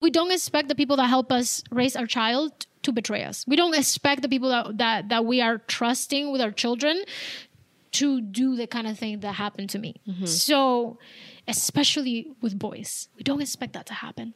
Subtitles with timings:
[0.00, 3.44] We don't expect the people that help us raise our child to betray us.
[3.46, 7.02] We don't expect the people that that, that we are trusting with our children
[7.92, 10.00] to do the kind of thing that happened to me.
[10.06, 10.26] Mm-hmm.
[10.26, 10.98] So,
[11.46, 14.34] especially with boys, we don't expect that to happen.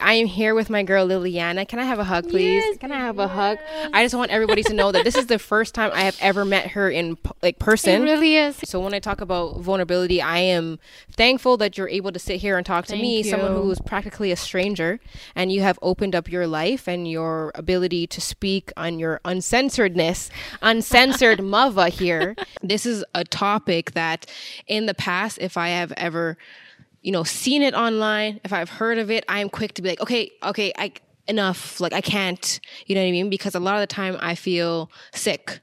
[0.00, 1.66] I am here with my girl Liliana.
[1.66, 2.62] Can I have a hug, please?
[2.64, 3.58] Yes, Can I have a hug?
[3.92, 6.44] I just want everybody to know that this is the first time I have ever
[6.44, 8.02] met her in like person.
[8.02, 8.56] It really is.
[8.64, 10.78] So when I talk about vulnerability, I am
[11.12, 13.80] thankful that you're able to sit here and talk to me, Thank someone who is
[13.80, 15.00] practically a stranger,
[15.34, 20.30] and you have opened up your life and your ability to speak on your uncensoredness,
[20.62, 22.36] uncensored mother here.
[22.62, 24.26] This is a topic that
[24.66, 26.36] in the past, if I have ever,
[27.04, 29.90] you know, seen it online, if I've heard of it, I am quick to be
[29.90, 30.92] like, okay, okay, I
[31.28, 33.30] enough, like I can't, you know what I mean?
[33.30, 35.60] Because a lot of the time I feel sick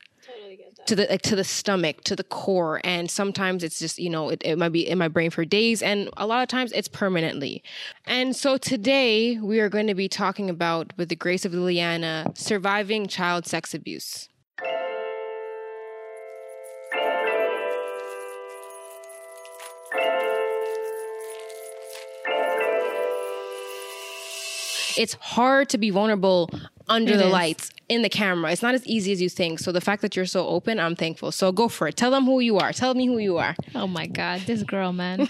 [0.88, 4.30] to the like to the stomach to the core and sometimes it's just you know
[4.30, 6.88] it, it might be in my brain for days and a lot of times it's
[6.88, 7.62] permanently.
[8.06, 12.36] And so today we are going to be talking about with the grace of liliana
[12.36, 14.28] surviving child sex abuse
[24.98, 26.50] it's hard to be vulnerable
[26.90, 27.32] under It the is.
[27.32, 28.52] lights in the camera.
[28.52, 29.60] It's not as easy as you think.
[29.60, 31.32] So the fact that you're so open, I'm thankful.
[31.32, 31.96] So go for it.
[31.96, 32.74] Tell them who you are.
[32.74, 33.56] Tell me who you are.
[33.76, 35.30] Oh my God, this girl, man.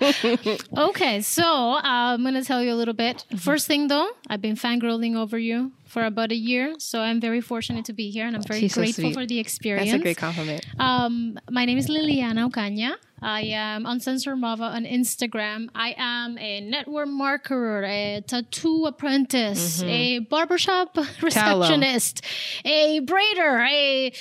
[0.76, 3.24] okay, so uh, I'm going to tell you a little bit.
[3.38, 6.74] First thing though, I've been fangirling over you for about a year.
[6.78, 9.14] So I'm very fortunate to be here and I'm very She's grateful sweet.
[9.14, 9.90] for the experience.
[9.90, 10.64] That's a great compliment.
[10.78, 12.94] Um, my name is Liliana Ocaña.
[13.22, 15.68] I am Uncensored Muva on Instagram.
[15.74, 22.24] I am a network marketer, a tattoo apprentice, a barbershop receptionist,
[22.64, 24.12] a braider, a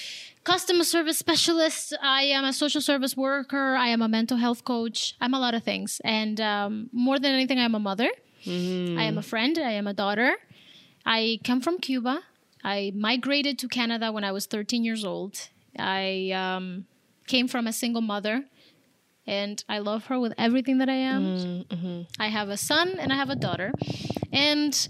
[0.43, 1.95] customer service specialist.
[2.01, 3.75] I am a social service worker.
[3.75, 5.15] I am a mental health coach.
[5.21, 6.01] I'm a lot of things.
[6.03, 8.09] And um, more than anything, I'm a mother.
[8.45, 9.57] I am a friend.
[9.57, 10.35] I am a daughter.
[11.05, 12.21] I come from Cuba.
[12.63, 15.49] I migrated to Canada when I was 13 years old.
[15.77, 16.85] I um,
[17.27, 18.45] came from a single mother,
[19.29, 21.23] and I love her with everything that I am.
[21.69, 22.01] Mm-hmm.
[22.19, 23.71] I have a son and I have a daughter,
[24.33, 24.89] and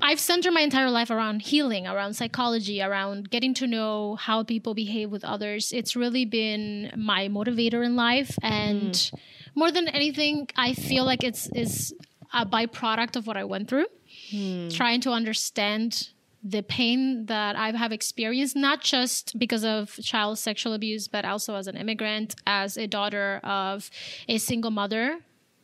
[0.00, 4.74] I've centered my entire life around healing, around psychology, around getting to know how people
[4.74, 5.72] behave with others.
[5.72, 9.18] It's really been my motivator in life, and mm.
[9.54, 11.92] more than anything, I feel like it's is
[12.32, 13.86] a byproduct of what I went through.
[14.30, 14.68] Hmm.
[14.68, 16.10] Trying to understand
[16.48, 21.56] the pain that I have experienced, not just because of child sexual abuse, but also
[21.56, 23.90] as an immigrant, as a daughter of
[24.28, 25.18] a single mother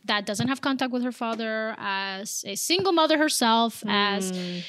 [0.06, 4.64] that doesn't have contact with her father, as a single mother herself, as mm.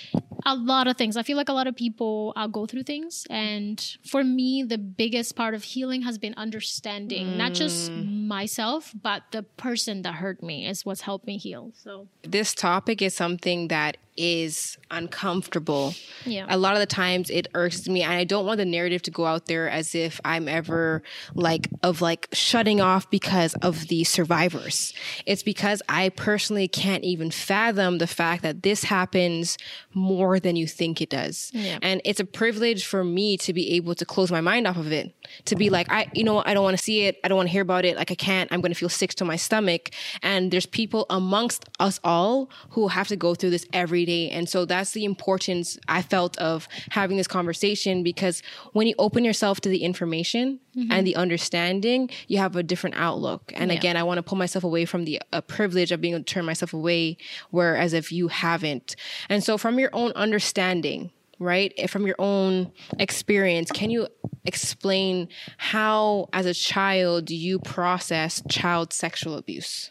[0.45, 1.17] A lot of things.
[1.17, 3.25] I feel like a lot of people uh, go through things.
[3.29, 9.23] And for me, the biggest part of healing has been understanding not just myself, but
[9.31, 11.71] the person that hurt me is what's helped me heal.
[11.75, 15.93] So, This topic is something that is uncomfortable.
[16.25, 16.45] Yeah.
[16.47, 19.11] A lot of the times it irks me and I don't want the narrative to
[19.11, 21.01] go out there as if I'm ever
[21.33, 24.93] like of like shutting off because of the survivors.
[25.25, 29.57] It's because I personally can't even fathom the fact that this happens
[29.93, 31.51] more than you think it does.
[31.53, 31.79] Yeah.
[31.81, 34.91] And it's a privilege for me to be able to close my mind off of
[34.91, 35.13] it.
[35.45, 37.19] To be like, I you know, I don't want to see it.
[37.23, 37.95] I don't want to hear about it.
[37.97, 38.51] Like I can't.
[38.51, 39.89] I'm gonna feel sick to my stomach.
[40.21, 44.29] And there's people amongst us all who have to go through this every day.
[44.29, 48.41] And so that's the importance I felt of having this conversation because
[48.73, 53.51] when you open yourself to the information and the understanding, you have a different outlook.
[53.55, 53.77] And Yeah.
[53.77, 56.33] again, I want to pull myself away from the uh, privilege of being able to
[56.33, 57.17] turn myself away,
[57.51, 58.95] whereas if you haven't.
[59.29, 64.07] And so from your own understanding, right, eh, from your own experience, can you
[64.45, 69.89] explain how, as a child, you process child sexual abuse?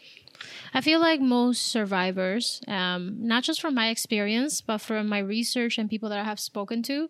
[0.73, 5.77] I feel like most survivors, um, not just from my experience, but from my research
[5.77, 7.07] and people that I have spoken to,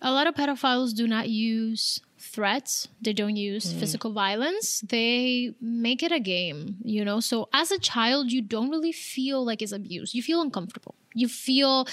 [0.00, 2.00] a lot of pedophiles do not use
[2.32, 2.88] threats.
[3.00, 3.78] They don't use mm.
[3.78, 4.80] physical violence.
[4.80, 7.20] They make it a game, you know?
[7.20, 10.14] So as a child, you don't really feel like it's abuse.
[10.14, 10.94] You feel uncomfortable.
[11.14, 11.86] You feel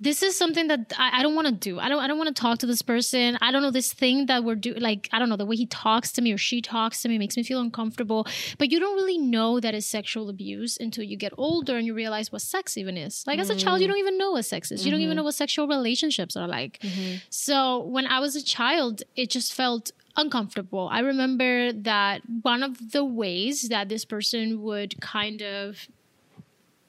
[0.00, 1.78] this is something that I, I don't want to do.
[1.78, 3.38] I don't I don't want to talk to this person.
[3.40, 5.66] I don't know this thing that we're doing like I don't know the way he
[5.66, 8.26] talks to me or she talks to me makes me feel uncomfortable.
[8.58, 11.94] But you don't really know that it's sexual abuse until you get older and you
[11.94, 13.24] realize what sex even is.
[13.26, 13.90] Like as a child, you mm.
[13.90, 14.84] don't even know what sex is.
[14.84, 15.18] You don't even mm-hmm.
[15.18, 16.78] know what sexual relationships are like.
[16.80, 17.16] Mm-hmm.
[17.30, 20.88] So when I was a child, it just felt uncomfortable.
[20.90, 25.88] I remember that one of the ways that this person would kind of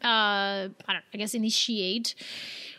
[0.04, 2.16] uh, I, don't, I guess initiate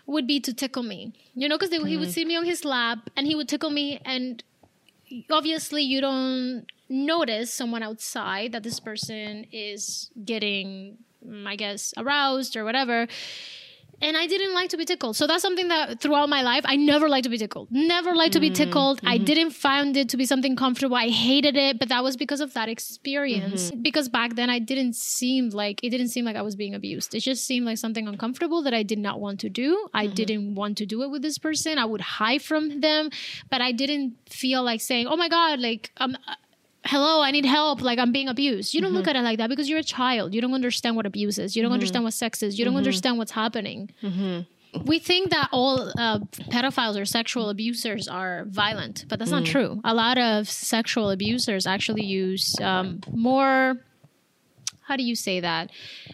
[0.07, 1.13] would be to tickle me.
[1.35, 4.01] You know, because he would sit me on his lap and he would tickle me,
[4.05, 4.43] and
[5.31, 12.57] obviously you don't notice someone outside that this person is getting mm, I guess, aroused
[12.57, 13.07] or whatever.
[14.03, 15.17] And I didn't like to be tickled.
[15.17, 17.69] So that's something that throughout my life, I never liked to be tickled.
[17.71, 18.55] Never liked to be mm-hmm.
[18.55, 19.01] tickled.
[19.05, 19.25] I mm-hmm.
[19.25, 20.97] didn't find it to be something comfortable.
[20.97, 23.71] I hated it, but that was because of that experience.
[23.71, 23.83] Mm-hmm.
[23.83, 27.15] Because back then I didn't seem like, it didn't seem like I was being abused.
[27.15, 29.89] It just seemed like something uncomfortable that I did not want to do.
[29.95, 31.79] I didn't want to do it with this person.
[31.79, 33.11] I would hide from them,
[33.51, 36.17] but I didn't feel like saying, oh my God, like, um,
[36.85, 38.75] hello i need help like i'm being abused.
[38.75, 39.11] You don't look mm-hmm.
[39.11, 40.35] at it like that because you're a child.
[40.35, 41.55] You don't understand what abuse is.
[41.55, 41.75] You don't mm-hmm.
[41.75, 42.59] understand what sex is.
[42.59, 42.79] You don't mm-hmm.
[42.79, 43.91] understand what's happening.
[44.87, 46.21] We think that all uh,
[46.51, 49.53] pedophiles or sexual abusers are violent but that's not mm.
[49.55, 49.81] true.
[49.85, 53.77] A lot of sexual abusers actually use um, more
[54.83, 55.71] how do you say that?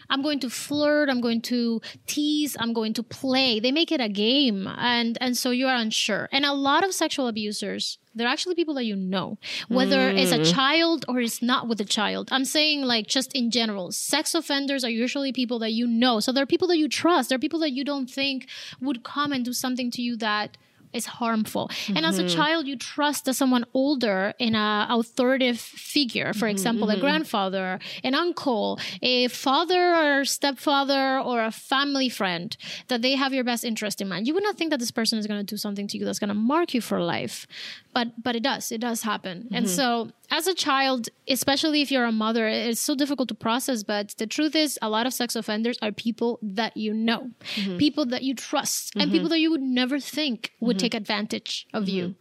[0.09, 3.59] I'm going to flirt, I'm going to tease, I'm going to play.
[3.59, 6.29] They make it a game and and so you are unsure.
[6.31, 9.37] And a lot of sexual abusers, they're actually people that you know,
[9.67, 10.53] whether it's a mm.
[10.53, 12.29] child or it's not with a child.
[12.31, 16.19] I'm saying like just in general, sex offenders are usually people that you know.
[16.19, 17.29] So they're people that you trust.
[17.29, 18.47] They're people that you don't think
[18.81, 20.57] would come and do something to you that
[20.93, 21.69] is harmful.
[21.87, 22.35] And as a mm-hmm.
[22.35, 26.93] child, you trust that someone older in a uh, authoritative figure, for mm-hmm, example, a
[26.93, 27.01] mm-hmm.
[27.01, 32.57] grandfather, an uncle, a father or stepfather, or a family friend,
[32.87, 34.27] that they have your best interest in mind.
[34.27, 36.19] You would not think that this person is going to do something to you that's
[36.19, 37.45] going to mark you for life,
[37.93, 38.71] but but it does.
[38.71, 39.47] It does happen.
[39.51, 39.75] And mm-hmm.
[39.75, 43.83] so, as a child, especially if you're a mother, it's so difficult to process.
[43.83, 47.77] But the truth is, a lot of sex offenders are people that you know, mm-hmm.
[47.77, 49.11] people that you trust, and mm-hmm.
[49.11, 52.15] people that you would never think would take advantage of you.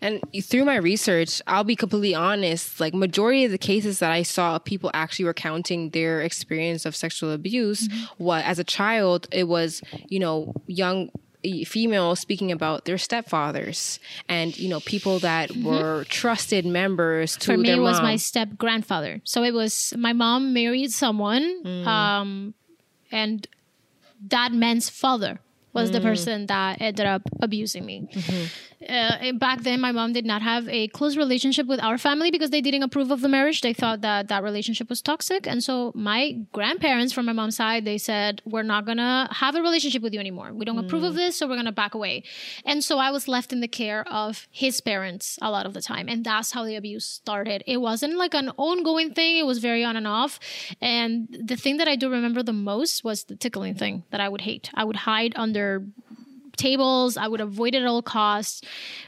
[0.00, 4.22] And through my research, I'll be completely honest, like majority of the cases that I
[4.22, 7.88] saw people actually recounting their experience of sexual abuse,
[8.18, 11.10] what as a child, it was, you know, young
[11.64, 13.98] females speaking about their stepfathers
[14.28, 15.66] and you know people that mm-hmm.
[15.66, 18.04] were trusted members to For me, it was mom.
[18.04, 19.20] my step grandfather.
[19.24, 21.86] So it was my mom married someone, mm.
[21.86, 22.54] um,
[23.10, 23.46] and
[24.28, 25.40] that man's father
[25.72, 26.02] was the mm.
[26.02, 28.08] person that ended up abusing me.
[28.12, 28.44] Mm-hmm.
[28.88, 32.50] Uh, back then, my mom did not have a close relationship with our family because
[32.50, 33.60] they didn't approve of the marriage.
[33.60, 37.84] They thought that that relationship was toxic, and so my grandparents from my mom's side
[37.84, 40.52] they said, "We're not gonna have a relationship with you anymore.
[40.52, 42.24] We don't approve of this, so we're gonna back away."
[42.64, 45.82] And so I was left in the care of his parents a lot of the
[45.82, 47.62] time, and that's how the abuse started.
[47.66, 50.38] It wasn't like an ongoing thing; it was very on and off.
[50.80, 54.28] And the thing that I do remember the most was the tickling thing that I
[54.28, 54.70] would hate.
[54.74, 55.84] I would hide under
[56.56, 57.16] tables.
[57.16, 58.62] I would avoid it at all costs.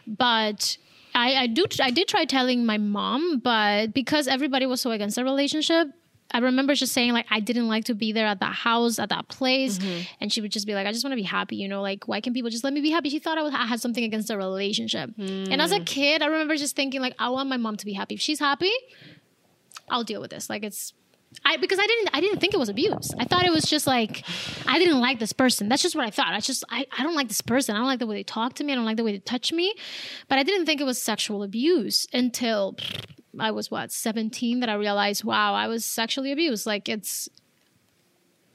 [0.07, 0.77] But
[1.15, 5.17] I, I do I did try telling my mom, but because everybody was so against
[5.17, 5.89] the relationship,
[6.33, 9.11] I remember just saying like I didn't like to be there at that house at
[9.11, 10.03] that place, mm-hmm.
[10.21, 12.09] and she would just be like, I just want to be happy, you know, like
[12.09, 13.11] why can people just let me be happy?
[13.11, 15.87] She thought I, I had something against the relationship, and as a mm.
[15.87, 18.17] kid, I remember just thinking like I want my mom to be happy.
[18.17, 18.73] If she's happy,
[19.89, 20.51] I'll deal with this.
[20.51, 20.93] Like it's
[21.45, 23.13] I because I didn't I didn't think it was abuse.
[23.19, 24.25] I thought it was just like
[24.67, 25.69] I didn't like this person.
[25.69, 26.33] That's just what I thought.
[26.35, 27.75] I just I, I don't like this person.
[27.75, 28.73] I don't like the way they talk to me.
[28.73, 29.75] I don't like the way they touch me.
[30.29, 32.77] But I didn't think it was sexual abuse until
[33.39, 36.67] I was what, 17 that I realized, wow, I was sexually abused.
[36.67, 37.29] Like it's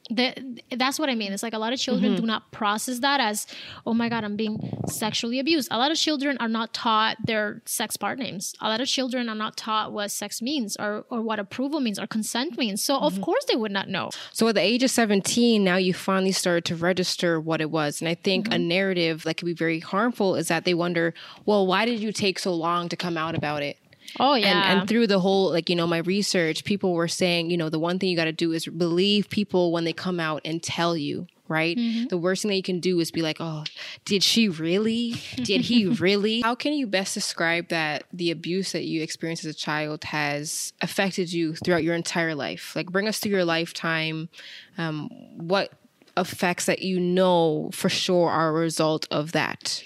[0.10, 1.32] the, that's what I mean.
[1.32, 2.28] It's like a lot of children do mm-hmm.
[2.28, 3.46] not process that as,
[3.86, 5.68] oh my God, I'm being sexually abused.
[5.72, 8.56] A lot of children are not taught their sex part names.
[8.60, 12.00] A lot of children are not taught what sex means or, or what approval means
[12.00, 12.82] or consent means.
[12.82, 13.24] So, of mm-hmm.
[13.24, 14.10] course, they would not know.
[14.34, 18.02] So at the age of 17, now you finally started to register what it was.
[18.02, 18.68] And I think a mm-hmm.
[18.68, 21.14] narrative that could be very harmful is that they wonder,
[21.46, 23.78] well, why did you take so long to come out about it?
[24.20, 24.72] Oh, yeah.
[24.72, 27.70] And, and through the whole, like, you know, my research, people were saying, you know,
[27.70, 30.62] the one thing you got to do is believe people when they come out and
[30.64, 31.78] tell you, right?
[32.10, 33.64] The worst thing that you can do is be like, oh,
[34.06, 35.16] did she really?
[35.36, 36.42] Did he really?
[36.42, 40.74] How can you best describe that the abuse that you experienced as a child has
[40.82, 42.76] affected you throughout your entire life?
[42.76, 44.30] Like, bring us through your lifetime.
[44.78, 45.74] Um, what
[46.18, 49.84] effects that you know for sure are a result of that?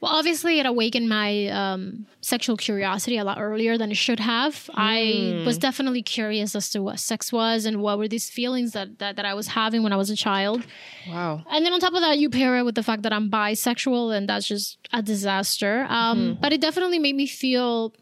[0.00, 4.70] Well, obviously, it awakened my um, sexual curiosity a lot earlier than it should have.
[4.74, 8.98] I was definitely curious as to what sex was and what were these feelings that,
[8.98, 10.64] that, that I was having when I was a child.
[11.06, 11.44] Wow.
[11.50, 14.16] And then on top of that, you pair it with the fact that I'm bisexual,
[14.16, 15.86] and that's just a disaster.
[15.90, 17.92] Um, But it definitely made me feel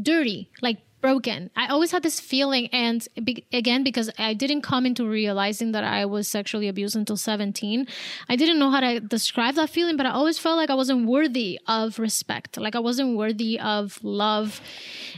[0.00, 1.50] dirty, like broken.
[1.56, 5.84] I always had this feeling, and be- again, because I didn't come into realizing that
[5.84, 7.86] I was sexually abused until 17,
[8.28, 11.06] I didn't know how to describe that feeling, but I always felt like I wasn't
[11.06, 14.60] worthy of respect, like I wasn't worthy of love.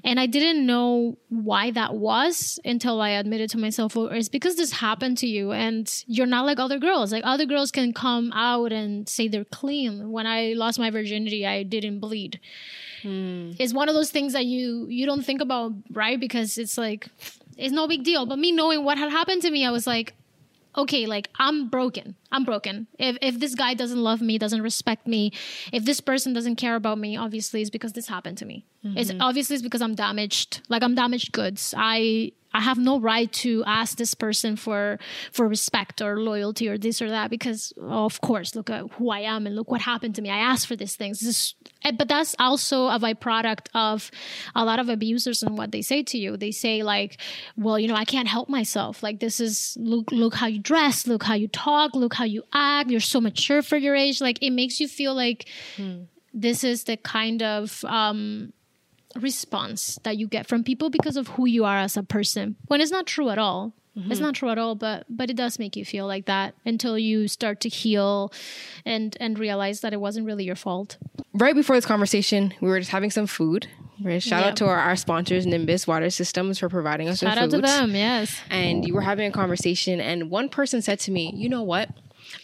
[0.04, 4.56] And I didn't know why that was until I admitted to myself, well, it's because
[4.56, 7.12] this happened to you, and you're not like other girls.
[7.12, 10.10] Like other girls can come out and say they're clean.
[10.10, 12.40] When I lost my virginity, I didn't bleed
[13.02, 13.52] Hmm.
[13.59, 17.09] it's one of those things that you you don't think about right because it's like
[17.57, 20.14] it's no big deal but me knowing what had happened to me i was like
[20.76, 22.16] okay, like I'm broken.
[22.30, 22.87] I'm broken.
[22.99, 25.33] If if this guy doesn't love me, doesn't respect me,
[25.73, 28.64] if this person doesn't care about me, obviously it's because this happened to me.
[28.83, 29.21] It's mm-hmm.
[29.21, 30.62] obviously it's because I'm damaged.
[30.69, 31.75] Like I'm damaged goods.
[31.76, 34.99] I I have no right to ask this person for
[35.33, 39.21] for respect or loyalty or this or that because of course look at who I
[39.21, 40.30] am and look what happened to me.
[40.30, 41.21] I asked for these things.
[41.21, 41.54] This is,
[41.85, 44.11] eh, but that's also a byproduct of
[44.54, 46.37] a lot of abusers and what they say to you.
[46.37, 47.21] They say like,
[47.57, 49.02] well, you know, I can't help myself.
[49.02, 52.42] Like this is look look how you dress, look how you talk, look how you
[52.52, 52.90] act.
[52.90, 54.21] You're so mature for your age.
[54.21, 55.49] Like it makes you feel like
[56.35, 58.52] this is the kind of um
[59.17, 62.81] response that you get from people because of who you are as a person when
[62.81, 64.23] it's not true at all it's mm-hmm.
[64.23, 67.26] not true at all but but it does make you feel like that until you
[67.26, 68.33] start to heal
[68.85, 70.97] and and realize that it wasn't really your fault
[71.33, 73.67] right before this conversation, we were just having some food.
[74.02, 74.23] Right?
[74.23, 74.49] Shout Yeah.
[74.49, 77.67] out to our, our sponsors, Nimbus Water Systems, for providing us shout with food.
[77.67, 81.00] Shout out to them yes And you were having a conversation, and one person said
[81.00, 81.90] to me, "You know what?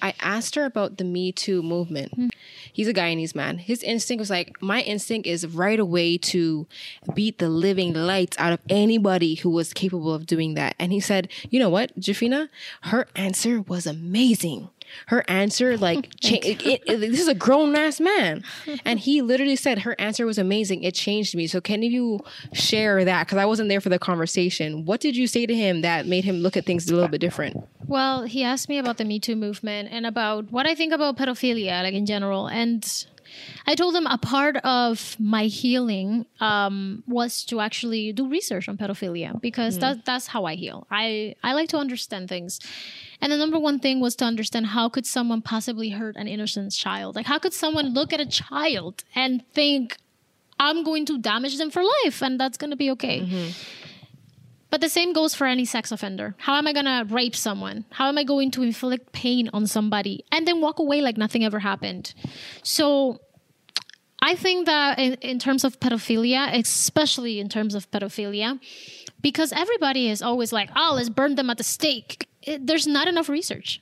[0.03, 2.13] I asked her about the Me Too movement.
[2.15, 2.29] Hmm.
[2.77, 3.57] He's a Guyanese man.
[3.57, 6.67] His instinct was like, my instinct is right away to
[7.15, 10.75] beat the living lights out of anybody who was capable of doing that.
[10.79, 12.51] And he said, you know what, Jafina?
[12.83, 14.69] Her answer was amazing.
[15.07, 18.43] Her answer, oh like, cha- it, it- it- this is a grown ass man.
[18.85, 20.83] And he literally said her answer was amazing.
[20.85, 21.47] It changed me.
[21.47, 22.21] So, can you
[22.53, 23.27] share that?
[23.27, 24.85] Because I wasn't there for the conversation.
[24.85, 27.21] What did you say to him that made him look at things a little bit
[27.21, 27.57] different?
[27.87, 31.17] Well, he asked me about the Me Too movement and about what I think about
[31.17, 32.47] pedophilia, like in general.
[32.49, 32.85] And
[33.67, 38.77] I told him a part of my healing um, was to actually do research on
[38.77, 40.87] pedophilia because that, that's how I heal.
[40.91, 42.61] I, I like to understand things.
[43.21, 46.73] And the number one thing was to understand how could someone possibly hurt an innocent
[46.73, 47.17] child?
[47.17, 49.97] Like, how could someone look at a child and think,
[50.59, 53.21] I'm going to damage them for life and that's going to be okay?
[54.69, 56.35] But the same goes for any sex offender.
[56.39, 57.85] How am I going to rape someone?
[57.91, 61.45] How am I going to inflict pain on somebody and then walk away like nothing
[61.45, 62.15] ever happened?
[62.63, 63.21] So
[64.21, 68.59] I think that in, in terms of pedophilia, especially in terms of pedophilia,
[69.21, 72.29] because everybody is always like, oh, let's burn them at the stake.
[72.43, 73.81] It, there's not enough research.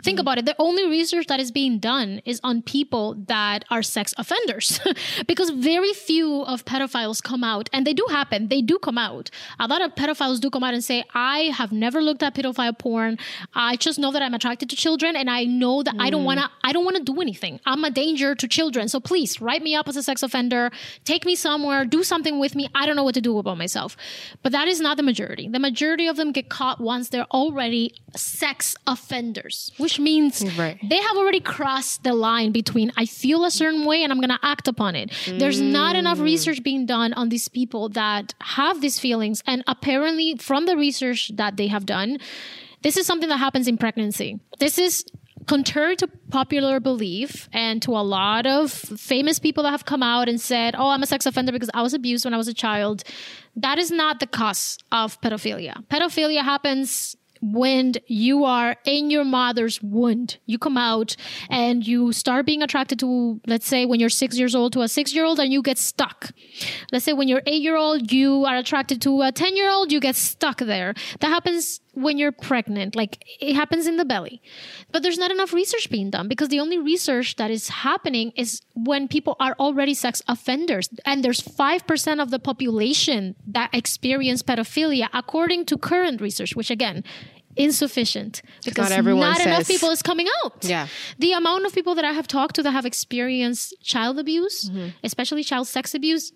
[0.00, 0.20] Think mm-hmm.
[0.20, 0.46] about it.
[0.46, 4.80] The only research that is being done is on people that are sex offenders
[5.26, 8.48] because very few of pedophiles come out, and they do happen.
[8.48, 9.30] They do come out.
[9.58, 12.78] A lot of pedophiles do come out and say, I have never looked at pedophile
[12.78, 13.18] porn.
[13.54, 16.26] I just know that I'm attracted to children, and I know that I don't mm.
[16.26, 17.60] want to, I don't want to do anything.
[17.66, 18.88] I'm a danger to children.
[18.88, 20.70] So please write me up as a sex offender,
[21.04, 22.68] take me somewhere, do something with me.
[22.74, 23.96] I don't know what to do about myself.
[24.42, 25.48] But that is not the majority.
[25.48, 30.78] The majority of them get caught once they're already sex offenders, which means Right.
[30.82, 34.30] they have already crossed the line between I feel a certain way and I'm going
[34.30, 35.10] to act upon it.
[35.26, 36.24] There's not enough mm.
[36.24, 39.42] research being done on these people that have these feelings.
[39.46, 42.18] And apparently, from the research that they have done,
[42.82, 44.40] this is something that happens in pregnancy.
[44.58, 45.04] This is
[45.46, 50.28] contrary to popular belief and to a lot of famous people that have come out
[50.28, 52.54] and said, Oh, I'm a sex offender because I was abused when I was a
[52.54, 53.02] child.
[53.56, 55.84] That is not the cause of pedophilia.
[55.88, 60.12] Pedophilia happens when you are in your mother's womb,
[60.46, 61.16] you come out
[61.50, 64.88] and you start being attracted to, let's say, when you're six years old to a
[64.88, 66.30] six year old and you get stuck.
[66.92, 69.90] Let's say when you're eight year old, you are attracted to a 10 year old,
[69.90, 70.94] you get stuck there.
[71.20, 74.40] That happens when you're pregnant, like it happens in the belly.
[74.90, 78.62] But there's not enough research being done because the only research that is happening is
[78.74, 80.88] when people are already sex offenders.
[81.04, 87.04] And there's 5% of the population that experience pedophilia, according to current research, which again,
[87.56, 90.64] insufficient because not, enough says- people is coming out.
[90.64, 90.86] Yeah.
[91.18, 94.88] The amount of people that I have talked to that have experienced child abuse, Mm-hmm.
[95.04, 96.32] especially child sex abuse,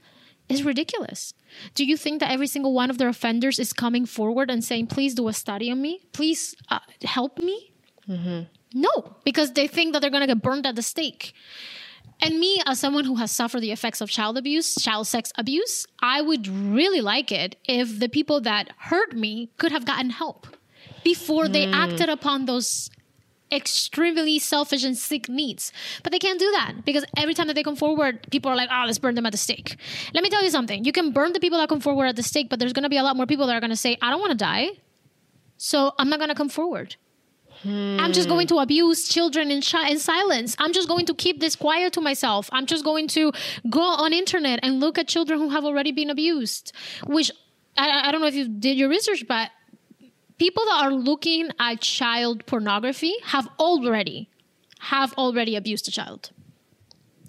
[0.48, 1.34] is ridiculous.
[1.74, 4.88] Do you think that every single one of their offenders is coming forward and saying,
[4.88, 6.00] please do a study on me?
[6.12, 7.72] Please uh, help me?
[8.08, 8.42] Mm-hmm.
[8.74, 11.32] No, because they think that they're going to get burned at the stake.
[12.20, 15.86] And me, as someone who has suffered the effects of child abuse, child sex abuse,
[16.00, 20.46] I would really like it if the people that hurt me could have gotten help
[21.04, 22.90] before they acted upon those
[23.56, 25.72] extremely selfish and sick needs.
[26.02, 28.68] But they can't do that because every time that they come forward, people are like,
[28.70, 29.76] oh, let's burn them at the stake.
[30.14, 30.84] Let me tell you something.
[30.84, 32.88] You can burn the people that come forward at the stake, but there's going to
[32.88, 34.68] be a lot more people that are going to say, I don't want to die.
[35.56, 36.96] So I'm not going to come forward.
[37.64, 40.54] I'm just going to abuse children in, in silence.
[40.58, 42.48] I'm just going to keep this quiet to myself.
[42.52, 43.32] I'm just going to
[43.68, 46.72] go on internet and look at children who have already been abused.
[47.06, 47.30] Which
[47.76, 49.50] I, I don't know if you did your research, but
[50.38, 54.28] people that are looking at child pornography have already
[54.78, 56.30] have already abused a child.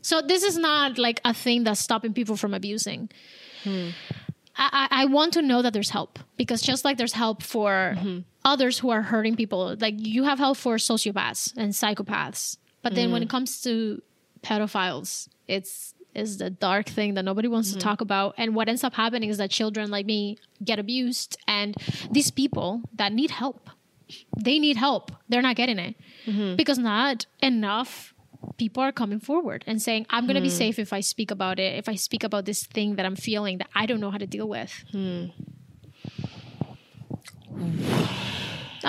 [0.01, 3.09] So this is not like a thing that's stopping people from abusing.
[3.63, 3.89] Hmm.
[4.55, 7.95] I, I I want to know that there's help because just like there's help for
[7.97, 8.19] mm-hmm.
[8.43, 9.75] others who are hurting people.
[9.79, 13.25] Like you have help for sociopaths and psychopaths, but then when mm.
[13.25, 14.01] it comes to
[14.41, 17.87] pedophiles, it's is the dark thing that nobody wants to mm-hmm.
[17.87, 18.35] talk about.
[18.37, 21.75] And what ends up happening is that children like me get abused, and
[22.11, 23.69] these people that need help,
[24.37, 25.11] they need help.
[25.29, 25.95] They're not getting it
[26.25, 26.55] mm-hmm.
[26.55, 28.13] because not enough
[28.57, 30.57] people are coming forward and saying, I'm going to be mm-hmm.
[30.57, 33.57] safe if I speak about it, if I speak about this thing that I'm feeling
[33.59, 34.83] that I don't know how to deal with.
[34.91, 35.27] Hmm.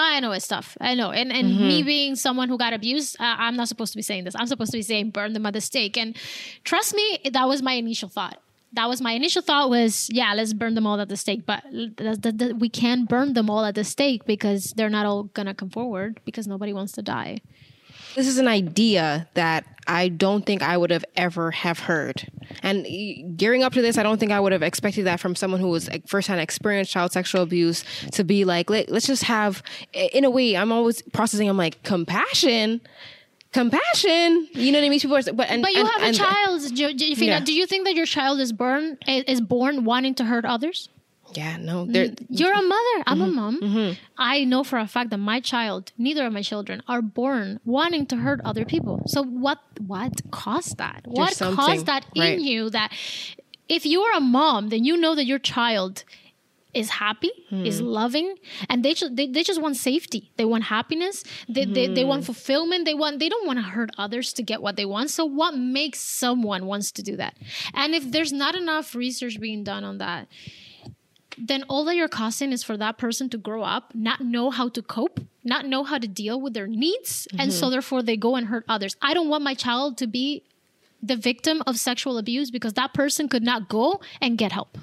[0.00, 0.76] I know it's tough.
[0.80, 1.10] I know.
[1.10, 4.24] And and me being someone who got abused, uh, I'm not supposed to be saying
[4.24, 4.34] this.
[4.36, 5.96] I'm supposed to be saying burn them at the stake.
[5.96, 6.16] And
[6.62, 8.40] trust me, that was my initial thought.
[8.74, 11.46] That was my initial thought was, yeah, let's burn them all at the stake.
[11.46, 15.06] But th- th- th- we can't burn them all at the stake because they're not
[15.06, 17.40] all going to come forward because nobody wants to die.
[18.14, 22.26] This is an idea that I don't think I would have ever have heard.
[22.62, 22.86] And
[23.38, 25.68] gearing up to this, I don't think I would have expected that from someone who
[25.68, 29.62] was like, firsthand experienced child sexual abuse to be like, Let, let's just have,
[29.92, 31.48] in a way, I'm always processing.
[31.48, 32.80] I'm like, compassion,
[33.52, 34.48] compassion.
[34.52, 35.00] You know what I mean?
[35.00, 37.32] People are, but, and, But you and- have a and- child, Jo- Josefina.
[37.32, 37.40] Yeah.
[37.40, 40.88] Do you think that your child is born is born wanting to hurt others?
[41.34, 41.86] Yeah, no.
[42.30, 42.96] You're a mother.
[43.06, 43.22] I'm Mm-hmm.
[43.22, 43.96] a mom.
[44.16, 48.06] I know for a fact that my child, neither of my children, are born wanting
[48.06, 49.02] to hurt other people.
[49.06, 51.02] So what what caused that?
[51.06, 52.38] what caused that right.
[52.38, 52.92] in you that
[53.68, 56.04] if you are a mom, then you know that your child
[56.74, 57.64] is happy, Hmm.
[57.64, 58.36] is loving,
[58.68, 60.30] and they just they, they just want safety.
[60.36, 61.24] They want happiness.
[61.48, 62.08] They, they they Hmm.
[62.08, 62.84] want fulfillment.
[62.84, 65.10] They want they don't want to hurt others to get what they want.
[65.10, 67.34] So what makes someone wants to do that?
[67.74, 70.28] And if there's not enough research being done on that,
[71.40, 74.68] then all that you're causing is for that person to grow up, not know how
[74.70, 77.72] to cope, not know how to deal with their needs, and so mm-hmm.
[77.72, 78.96] therefore they go and hurt others.
[79.00, 80.42] I don't want my child to be
[81.02, 84.78] the victim of sexual abuse because that person could not go and get help.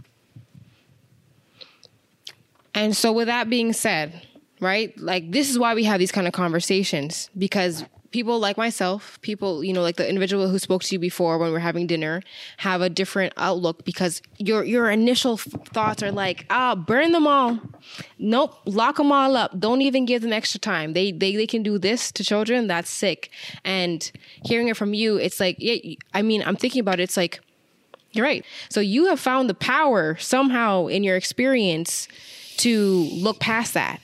[2.74, 4.22] And so, with that being said,
[4.60, 7.86] right, like this is why we have these kind of conversations because
[8.16, 11.52] people like myself, people, you know, like the individual who spoke to you before when
[11.52, 12.24] we are having dinner,
[12.60, 17.60] have a different outlook because your your initial thoughts are like, ah, burn them all.
[18.18, 19.60] Nope, lock them all up.
[19.60, 20.94] Don't even give them extra time.
[20.94, 22.68] They they they can do this to children.
[22.68, 23.30] That's sick.
[23.66, 24.10] And
[24.46, 25.96] hearing it from you, it's like, yeah.
[26.14, 27.04] I mean, I'm thinking about it.
[27.04, 27.42] It's like.
[28.14, 28.46] You're right.
[28.70, 32.08] So you have found the power somehow in your experience
[32.60, 34.00] to look past that.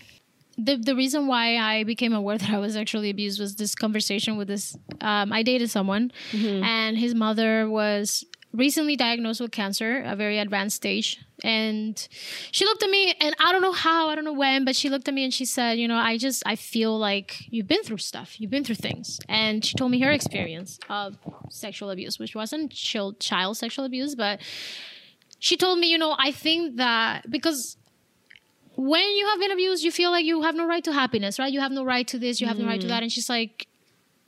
[0.57, 4.37] The, the reason why I became aware that I was sexually abused was this conversation
[4.37, 4.77] with this.
[4.99, 6.11] Um, I dated someone,
[6.63, 11.19] and his mother was recently diagnosed with cancer, a very advanced stage.
[11.43, 12.07] And
[12.51, 14.89] she looked at me, and I don't know how, I don't know when, but she
[14.89, 17.81] looked at me and she said, You know, I just, I feel like you've been
[17.83, 19.19] through stuff, you've been through things.
[19.27, 21.17] And she told me her experience of
[21.49, 24.39] sexual abuse, which wasn't child, child sexual abuse, but
[25.39, 27.77] she told me, You know, I think that because
[28.75, 31.51] when you have been abused, you feel like you have no right to happiness, right?
[31.51, 33.01] You have no right to this, you have no right to that.
[33.01, 33.03] Mm.
[33.03, 33.67] And she's like,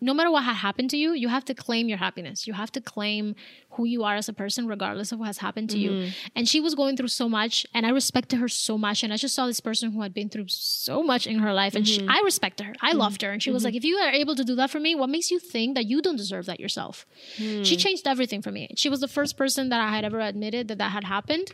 [0.03, 2.45] no matter what had happened to you, you have to claim your happiness.
[2.45, 3.35] You have to claim
[3.71, 5.91] who you are as a person, regardless of what has happened to you.
[5.91, 6.09] Mm-hmm.
[6.35, 9.01] And she was going through so much, and I respected her so much.
[9.03, 11.73] And I just saw this person who had been through so much in her life,
[11.73, 12.11] and she, mm-hmm.
[12.11, 12.73] I respected her.
[12.81, 12.99] I mm-hmm.
[12.99, 13.31] loved her.
[13.31, 15.31] And she was like, if you are able to do that for me, what makes
[15.31, 17.05] you think that you don't deserve that yourself?
[17.37, 17.79] She mm.
[17.79, 18.73] changed everything for me.
[18.75, 21.49] She was the first person that I had ever admitted that that had happened.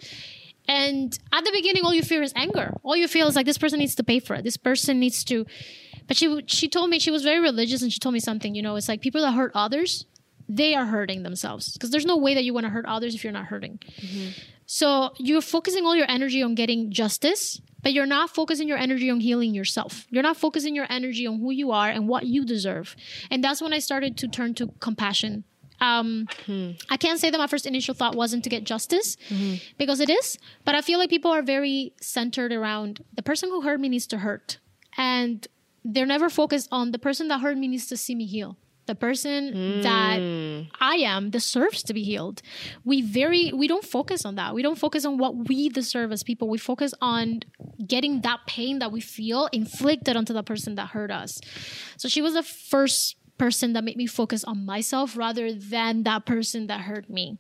[0.69, 2.77] And at the beginning, all you feel is anger.
[2.83, 4.43] All you feel is like this person needs to pay for it.
[4.43, 5.47] This person needs to.
[6.07, 8.53] But she she told me she was very religious, and she told me something.
[8.53, 10.05] You know, it's like people that hurt others,
[10.47, 13.23] they are hurting themselves because there's no way that you want to hurt others if
[13.23, 13.79] you're not hurting.
[13.99, 14.29] Mm-hmm.
[14.67, 19.09] So you're focusing all your energy on getting justice, but you're not focusing your energy
[19.09, 20.05] on healing yourself.
[20.11, 22.95] You're not focusing your energy on who you are and what you deserve.
[23.31, 25.45] And that's when I started to turn to compassion.
[25.81, 26.71] Um, hmm.
[26.89, 29.55] I can't say that my first initial thought wasn't to get justice mm-hmm.
[29.77, 33.61] because it is, but I feel like people are very centered around the person who
[33.61, 34.59] hurt me needs to hurt.
[34.97, 35.47] And
[35.85, 38.57] they're never focused on the person that hurt me needs to see me heal.
[38.85, 40.61] The person that hmm.
[40.81, 42.41] I am deserves to be healed.
[42.83, 44.55] We very we don't focus on that.
[44.55, 46.49] We don't focus on what we deserve as people.
[46.49, 47.41] We focus on
[47.85, 51.39] getting that pain that we feel inflicted onto the person that hurt us.
[51.97, 56.25] So she was the first person that made me focus on myself rather than that
[56.25, 57.37] person that hurt me.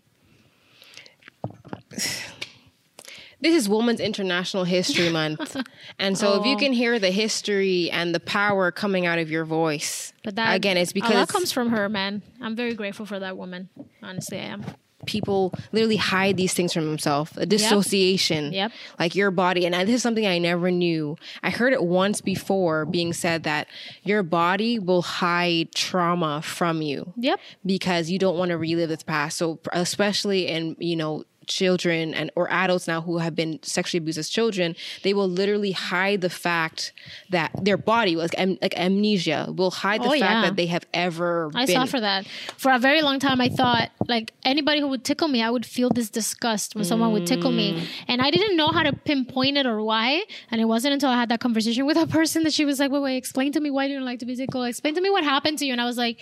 [3.41, 5.55] This is Women's International History Month.
[5.97, 6.59] and so if you Oh.
[6.59, 10.75] can hear the history and the power coming out of your voice, But that again,
[10.75, 12.21] it's because lot comes from her, man.
[12.41, 13.69] I'm very grateful for that woman.
[14.03, 14.65] Honestly, I am.
[15.09, 17.35] People literally hide these things from themselves.
[17.37, 18.53] A dissociation.
[18.53, 18.71] Yep.
[18.99, 19.65] like your body.
[19.65, 21.17] And I, this is something i never knew.
[21.41, 23.67] I heard it once before being said that
[24.03, 27.39] your body will hide trauma from you Yep.
[27.65, 29.37] because you don't want to relive the past.
[29.37, 34.17] So especially in you know children and or adults now who have been sexually abused
[34.17, 36.93] as children, they will literally hide the fact
[37.29, 40.41] that their body like am, like amnesia will hide the Oh, fact yeah.
[40.41, 42.25] that they have ever I been suffer that.
[42.57, 45.65] For a very long time, I thought like anybody who would tickle me, I would
[45.65, 47.55] feel this disgust when someone would tickle Mm.
[47.55, 50.23] me, and I didn't know how to pinpoint it or why.
[50.51, 52.91] And it wasn't until I had that conversation with a person that she was like,
[52.91, 54.67] "Wait, wait, explain to me why you don't like to be tickled.
[54.67, 56.19] Explain to me what happened to you." And I was like,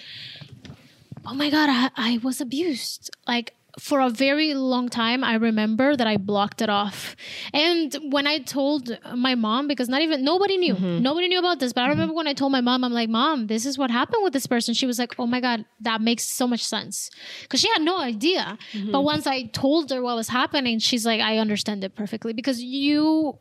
[1.25, 5.95] "Oh my god, I, I was abused." Like for a very long time, I remember
[5.95, 7.15] that I blocked it off.
[7.53, 11.01] And when I told my mom, because not even nobody knew, mm-hmm.
[11.01, 12.17] nobody knew about this, but I remember mm-hmm.
[12.17, 14.73] when I told my mom, I'm like, Mom, this is what happened with this person.
[14.73, 17.09] She was like, Oh my God, that makes so much sense.
[17.41, 18.57] Because she had no idea.
[18.73, 19.03] But mm-hmm.
[19.03, 22.33] once I told her what was happening, she's like, I understand it perfectly.
[22.33, 23.39] Because you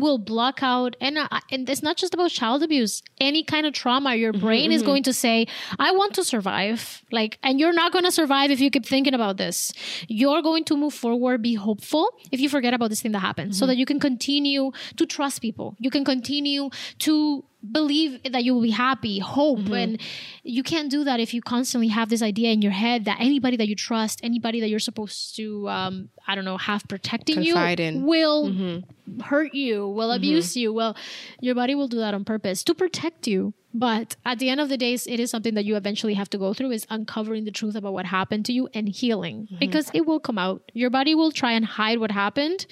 [0.00, 3.72] will block out and, uh, and it's not just about child abuse any kind of
[3.72, 4.90] trauma your mm-hmm, brain is mm-hmm.
[4.90, 5.46] going to say
[5.78, 9.14] i want to survive like and you're not going to survive if you keep thinking
[9.14, 9.72] about this.
[10.08, 13.54] You're going to move forward be hopeful if you forget about this thing that happened
[13.54, 13.68] so mm-hmm.
[13.68, 15.76] that you can continue to trust people.
[15.78, 19.74] You can continue to believe that you will be happy hope mm-hmm.
[19.74, 20.00] and
[20.42, 23.56] you can't do that if you constantly have this idea in your head that anybody
[23.56, 27.80] that you trust anybody that you're supposed to um, i don't know have protecting Confide
[27.80, 28.04] you in.
[28.04, 29.20] will mm-hmm.
[29.20, 30.16] hurt you, will mm-hmm.
[30.16, 30.72] abuse you.
[30.72, 30.96] Well,
[31.40, 33.54] your body will do that on purpose to protect you.
[33.72, 36.38] But at the end of the days, it is something that you eventually have to
[36.38, 40.06] go through is uncovering the truth about what happened to you and healing because it
[40.06, 40.72] will come out.
[40.74, 42.66] Your body will try and hide what happened.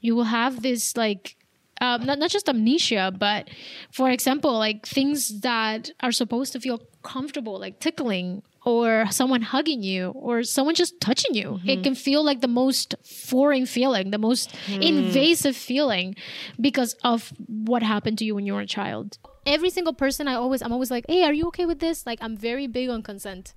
[0.00, 1.36] You will have this like
[1.80, 3.48] um, not, not just amnesia, but
[3.90, 9.82] for example, like things that are supposed to feel comfortable, like tickling or someone hugging
[9.82, 11.60] you or someone just touching you.
[11.64, 16.14] It can feel like the most foreign feeling, the most invasive feeling
[16.60, 19.18] because of what happened to you when you were a child.
[19.46, 22.04] Every single person I always, I'm always like, hey, are you okay with this?
[22.04, 23.54] Like, I'm very big on consent.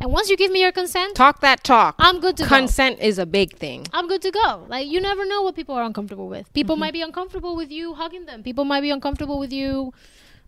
[0.00, 1.94] And once you give me your consent, talk that talk.
[1.98, 2.48] I'm good to go.
[2.48, 3.86] Consent is a big thing.
[3.92, 4.66] I'm good to go.
[4.68, 6.52] Like you never know what people are uncomfortable with.
[6.52, 7.08] People might be mm-hmm.
[7.08, 8.42] uncomfortable with you hugging them.
[8.42, 9.92] People might be uncomfortable with you.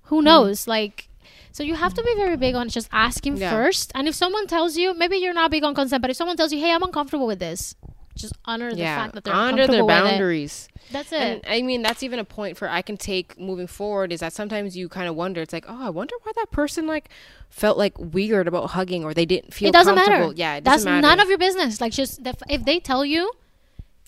[0.04, 0.62] Who knows?
[0.62, 0.70] Mm-hmm.
[0.70, 1.08] Like
[1.52, 3.50] so you have to be very big on just asking Yeah.
[3.50, 3.90] first.
[3.94, 6.52] And if someone tells you, maybe you're not big on consent, but if someone tells
[6.52, 7.74] you, "Hey, I'm uncomfortable with this,"
[8.16, 9.96] just honor the yeah, fact that they're under their with it.
[9.96, 10.68] boundaries.
[10.90, 11.20] That's it.
[11.20, 14.32] And I mean, that's even a point for I can take moving forward is that
[14.32, 15.40] sometimes you kind of wonder.
[15.42, 17.10] It's like, oh, I wonder why that person like
[17.50, 20.28] felt like weird about hugging or they didn't feel it doesn't comfortable.
[20.28, 20.36] matter.
[20.36, 21.06] Yeah, it that's doesn't matter.
[21.06, 21.80] none of your business.
[21.80, 23.30] Like just if they tell you,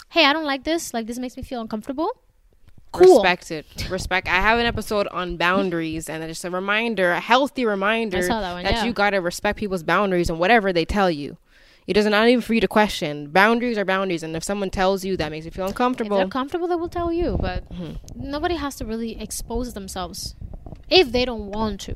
[0.09, 0.93] "Hey, I don't like this.
[0.95, 2.11] Like this makes me feel uncomfortable."
[2.91, 3.23] Cool.
[3.23, 3.67] Respect it.
[3.91, 4.29] Respect.
[4.29, 8.41] I have an episode on boundaries, and just a reminder, a healthy reminder I saw
[8.41, 8.85] that one, yeah.
[8.85, 11.37] you gotta respect people's boundaries and whatever they tell you.
[11.89, 13.29] It doesn't not even for you to question.
[13.31, 16.29] Boundaries are boundaries, and if someone tells you that makes you feel If uncomfortable, they're
[16.29, 17.37] comfortable, they will tell you.
[17.41, 18.31] But Mm-hmm.
[18.31, 20.35] nobody has to really expose themselves
[20.91, 21.95] if they don't want to.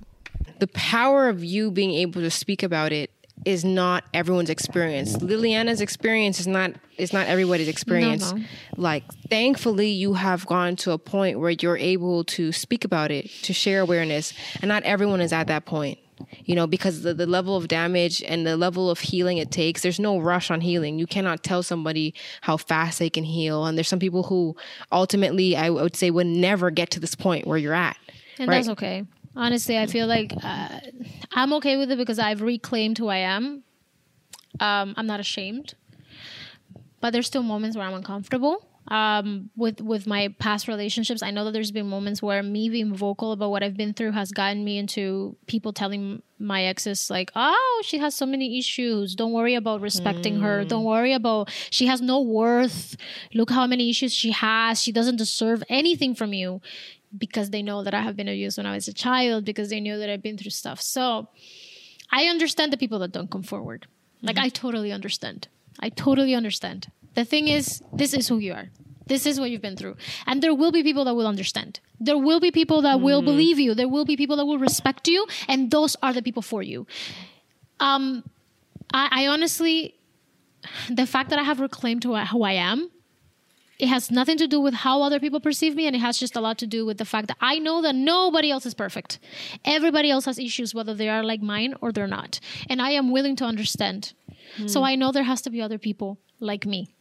[0.60, 3.10] the power of you being able to speak about it
[3.44, 5.16] is not everyone's experience.
[5.18, 8.32] Liliana's experience is not is not everybody's experience.
[8.32, 8.40] no.
[8.76, 13.28] Like thankfully you have gone to a point where you're able to speak about it,
[13.42, 15.98] to share awareness, and not everyone is at that point.
[16.44, 19.82] You know, because the, the level of damage and the level of healing it takes,
[19.82, 20.98] there's no rush on healing.
[20.98, 23.66] You cannot tell somebody how fast they can heal.
[23.66, 24.56] And there's some people who
[24.90, 27.96] ultimately, I would say, would never get to this point where you're at.
[28.38, 28.56] And Right.
[28.58, 29.04] that's okay.
[29.34, 30.80] Honestly, I feel like uh,
[31.32, 33.62] I'm okay with it because I've reclaimed who I am.
[34.60, 35.74] Um, I'm not ashamed,
[37.00, 38.66] but there's still moments where I'm uncomfortable.
[38.92, 42.94] Um, with with my past relationships, I know that there's been moments where me being
[42.94, 47.30] vocal about what I've been through has gotten me into people telling my exes like,
[47.34, 49.14] "Oh, she has so many issues.
[49.14, 50.64] Don't worry about respecting her.
[50.64, 52.96] Don't worry about she has no worth.
[53.32, 54.82] Look how many issues she has.
[54.82, 56.60] She doesn't deserve anything from you."
[57.18, 59.80] because they know that I have been abused when I was a child, because they
[59.80, 60.80] know that I've been through stuff.
[60.80, 61.28] So
[62.10, 63.86] I understand the people that don't come forward.
[64.22, 65.48] Like, I totally understand.
[65.80, 66.90] I totally understand.
[67.14, 68.70] The thing is, this is who you are.
[69.06, 69.96] This is what you've been through.
[70.26, 71.80] And there will be people that will understand.
[72.00, 73.74] There will be people that will believe you.
[73.74, 75.26] There will be people that will respect you.
[75.48, 76.86] And those are the people for you.
[77.80, 78.24] Um,
[78.92, 79.94] I, I honestly,
[80.90, 82.90] the fact that I have reclaimed who I, who I am,
[83.78, 86.36] it has nothing to do with how other people perceive me and it has just
[86.36, 89.18] a lot to do with the fact that i know that nobody else is perfect
[89.64, 92.38] everybody else has issues whether they are like mine or they're not
[92.68, 94.12] and i am willing to understand
[94.66, 96.94] so i know there has to be other people like me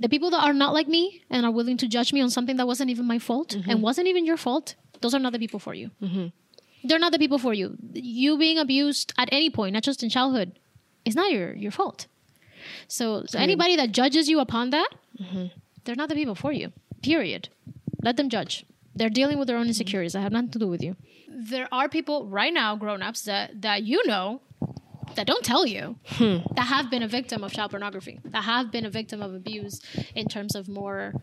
[0.00, 2.56] the people that are not like me and are willing to judge me on something
[2.56, 3.70] that wasn't even my fault mm-hmm.
[3.70, 6.26] and wasn't even your fault those are not the people for you mm-hmm.
[6.84, 10.08] they're not the people for you you being abused at any point not just in
[10.08, 10.58] childhood
[11.04, 12.06] is not your your fault
[12.88, 14.88] so, so anybody that judges you upon that
[15.20, 15.46] mm-hmm.
[15.84, 16.72] they're not the people for you.
[17.02, 17.48] Period.
[18.02, 18.64] Let them judge.
[18.94, 20.14] They're dealing with their own insecurities.
[20.14, 20.96] I have nothing to do with you.
[21.28, 24.40] There are people right now, grown ups, that, that you know
[25.16, 26.38] that don't tell you hmm.
[26.54, 29.80] that have been a victim of child pornography, that have been a victim of abuse
[30.14, 31.14] in terms of more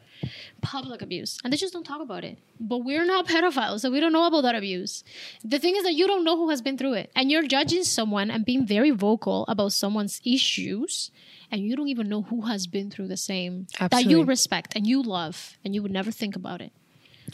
[0.62, 2.38] public abuse, and they just don't talk about it.
[2.60, 5.04] But we're not pedophiles, so we don't know about that abuse.
[5.44, 7.84] The thing is that you don't know who has been through it, and you're judging
[7.84, 11.12] someone and being very vocal about someone's issues.
[11.52, 14.88] And you don't even know who has been through the same that you respect and
[14.88, 16.72] you love, and you would never think about it.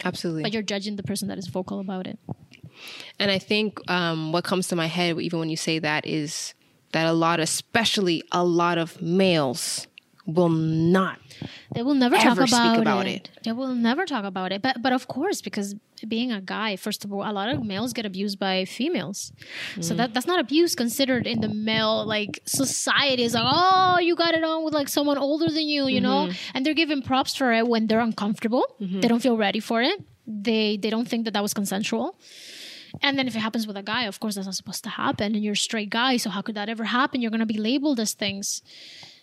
[0.04, 0.44] Absolutely.
[0.44, 2.20] But you're judging the person that is vocal about it.
[3.20, 6.54] And I think um, what comes to my head, even when you say that, is
[6.92, 9.88] that a lot, especially a lot of males,
[10.26, 11.20] will not.
[11.74, 13.30] They will never talk about, about it.
[13.36, 13.44] it.
[13.44, 14.62] They will never talk about it.
[14.62, 15.76] But but of course, because
[16.08, 19.32] being a guy, first of all, a lot of males get abused by females.
[19.82, 23.24] So that that's not abuse considered in the male like society.
[23.24, 26.30] It's like, oh, you got it on with like someone older than you, you know?
[26.54, 28.64] And they're given props for it when they're uncomfortable.
[28.80, 30.02] They don't feel ready for it.
[30.28, 32.16] They they don't think that that was consensual.
[33.02, 35.36] And then if it happens with a guy, of course that's not supposed to happen.
[35.36, 37.22] And you're a straight guy, so how could that ever happen?
[37.22, 38.62] You're gonna be labeled as things.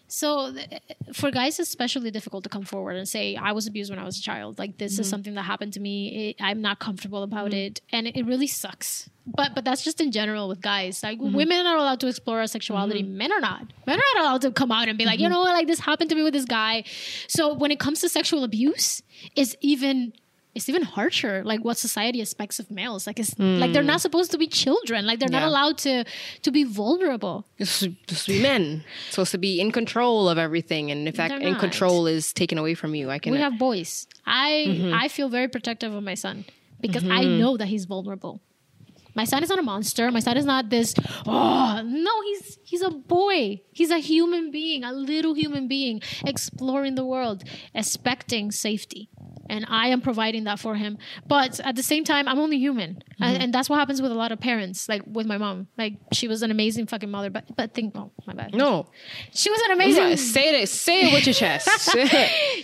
[0.08, 3.90] So th- for guys, it's especially difficult to come forward and say, I was abused
[3.90, 4.58] when I was a child.
[4.58, 5.10] Like this is mm-hmm.
[5.10, 6.30] something that happened to me.
[6.30, 7.58] It, I'm not comfortable about mm-hmm.
[7.58, 7.80] it.
[7.92, 9.10] And it, it really sucks.
[9.26, 11.02] But but that's just in general with guys.
[11.02, 11.34] Like mm-hmm.
[11.34, 13.02] women are allowed to explore our sexuality.
[13.02, 13.66] Men are not.
[13.86, 15.80] Men are not allowed to come out and be like, you know what, like this
[15.80, 16.84] happened to me with this guy.
[17.26, 19.02] So when it comes to sexual abuse,
[19.34, 20.12] it's even
[20.56, 23.06] it's even harsher like what society expects of males.
[23.06, 23.58] Like it's hmm.
[23.58, 25.06] like they're not supposed to be children.
[25.06, 26.04] Like they're not allowed to
[26.42, 27.46] to be vulnerable.
[27.58, 31.30] It's supposed to be men, supposed to be in control of everything, and if that
[31.42, 33.32] in control is taken away from you, I can.
[33.32, 34.06] we have boys.
[34.24, 34.94] I mm-hmm.
[34.94, 36.44] i feel very protective of my son
[36.80, 37.38] because i mm-hmm.
[37.38, 38.40] know that he's vulnerable
[39.16, 40.94] my son is not a monster my son is not this
[41.26, 46.94] oh no he's he's a boy he's a human being a little human being exploring
[46.94, 47.42] the world
[47.74, 49.08] expecting safety
[49.48, 50.98] and I am providing that for him.
[51.26, 53.42] But at the same time, I'm only human, and, mm-hmm.
[53.42, 54.88] and that's what happens with a lot of parents.
[54.88, 58.10] Like with my mom, like she was an amazing fucking mother, but but think, oh
[58.26, 58.86] my bad, no.
[59.32, 60.08] she was an amazing.
[60.08, 60.68] Yeah, say it.
[60.68, 61.68] Say it with your chest.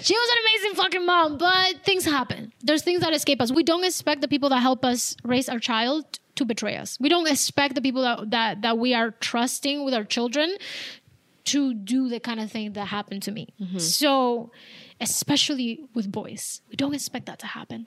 [0.03, 2.53] She was an amazing fucking mom, but things happen.
[2.61, 3.53] There's things that escape us.
[3.53, 6.99] We don't expect the people that help us raise our child to betray us.
[7.01, 10.57] We don't expect the people that that, that we are trusting with our children
[11.45, 13.49] to do the kind of thing that happened to me.
[13.61, 13.79] Mm-hmm.
[13.79, 14.53] So,
[15.03, 17.87] especially with boys, we don't expect that to happen.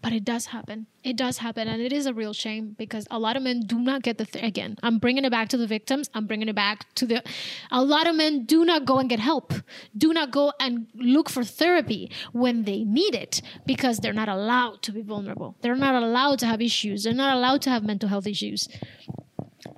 [0.00, 0.86] But it does happen.
[1.02, 1.66] It does happen.
[1.68, 4.24] And it is a real shame because a lot of men do not get the,
[4.24, 6.08] th- again, I'm bringing it back to the victims.
[6.14, 7.22] I'm bringing it back to the,
[7.70, 9.52] a lot of men do not go and get help,
[9.96, 14.82] do not go and look for therapy when they need it because they're not allowed
[14.82, 15.56] to be vulnerable.
[15.62, 17.04] They're not allowed to have issues.
[17.04, 18.68] They're not allowed to have mental health issues.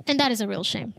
[0.07, 0.95] And that is a real shame.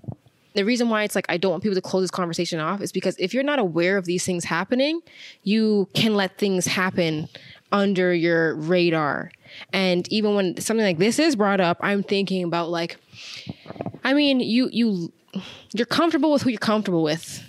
[0.53, 2.91] The reason why it's like I don't want people to close this conversation off is
[2.91, 5.01] because if you're not aware of these things happening,
[5.43, 7.27] you can let things happen
[7.71, 9.31] under your radar.
[9.71, 12.97] And even when something like this is brought up, I'm thinking about like
[14.03, 15.11] I mean, you you
[15.73, 17.43] you're comfortable with who you're comfortable with.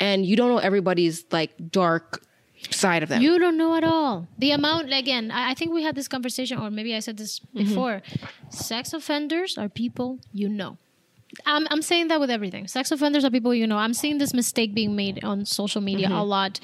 [0.00, 2.24] And you don't know everybody's like dark
[2.70, 3.22] side of them.
[3.22, 4.26] You don't know at all.
[4.38, 7.40] The amount, again, I, I think we had this conversation, or maybe I said this
[7.40, 7.58] mm-hmm.
[7.58, 8.02] before.
[8.50, 10.78] Sex offenders are people you know.
[11.46, 12.66] I'm, I'm saying that with everything.
[12.66, 13.78] Sex offenders are people you know.
[13.78, 16.60] I'm seeing this mistake being made on social media a lot.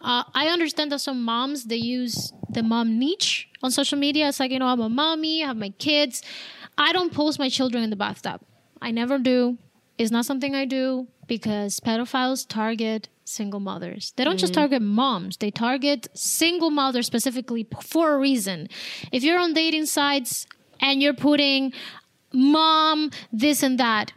[0.00, 4.28] Uh, I understand that some moms they use the mom niche on social media.
[4.28, 6.22] It's like you know I'm a mommy, I have my kids.
[6.76, 8.40] I don't post my children in the bathtub.
[8.82, 9.58] I never do.
[9.96, 14.12] It's not something I do because pedophiles target single mothers.
[14.16, 18.68] They don't just target moms, they target single mothers specifically for a reason.
[19.12, 20.46] If you're on dating sites
[20.80, 21.72] and you're putting
[22.34, 24.12] mom, this and that,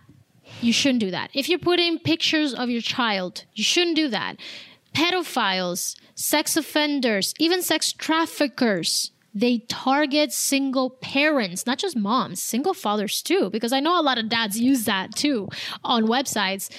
[0.62, 1.30] you shouldn't do that.
[1.34, 4.38] If you're putting pictures of your child, you shouldn't do that.
[4.94, 13.22] Pedophiles, sex offenders, even sex traffickers, they target single parents, not just moms, single fathers
[13.22, 15.48] too, because I know a lot of dads use that too
[15.84, 16.72] on websites.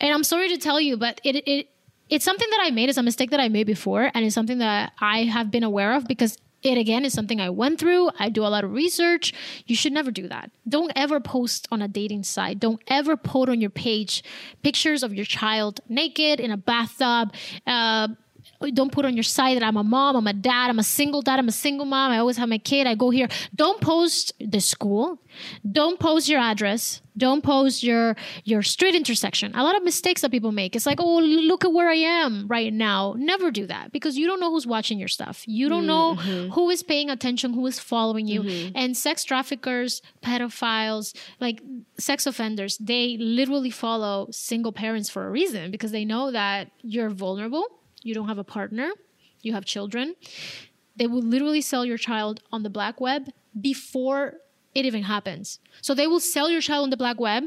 [0.00, 1.68] And I'm sorry to tell you, but it, it
[2.08, 2.88] it's something that I made.
[2.88, 5.92] It's a mistake that I made before, and it's something that I have been aware
[5.92, 8.10] of because it again is something I went through.
[8.18, 9.32] I do a lot of research.
[9.66, 10.50] You should never do that.
[10.68, 12.60] Don't ever post on a dating site.
[12.60, 14.22] Don't ever put on your page
[14.62, 17.32] pictures of your child naked in a bathtub.
[17.66, 18.08] Uh,
[18.68, 21.22] don't put on your site that I'm a mom, I'm a dad, I'm a single
[21.22, 23.28] dad, I'm a single mom, I always have my kid, I go here.
[23.54, 25.18] Don't post the school.
[25.70, 27.00] Don't post your address.
[27.16, 29.54] Don't post your your street intersection.
[29.54, 30.74] A lot of mistakes that people make.
[30.76, 33.14] It's like, oh, look at where I am right now.
[33.16, 35.44] Never do that because you don't know who's watching your stuff.
[35.46, 36.50] You don't know mm-hmm.
[36.50, 38.42] who is paying attention, who is following you.
[38.42, 38.72] Mm-hmm.
[38.74, 41.60] And sex traffickers, pedophiles, like
[41.98, 47.10] sex offenders, they literally follow single parents for a reason because they know that you're
[47.10, 48.90] vulnerable you don't have a partner,
[49.42, 50.14] you have children,
[50.96, 54.34] they will literally sell your child on the black web before
[54.74, 55.58] it even happens.
[55.82, 57.44] So they will sell your child on the black web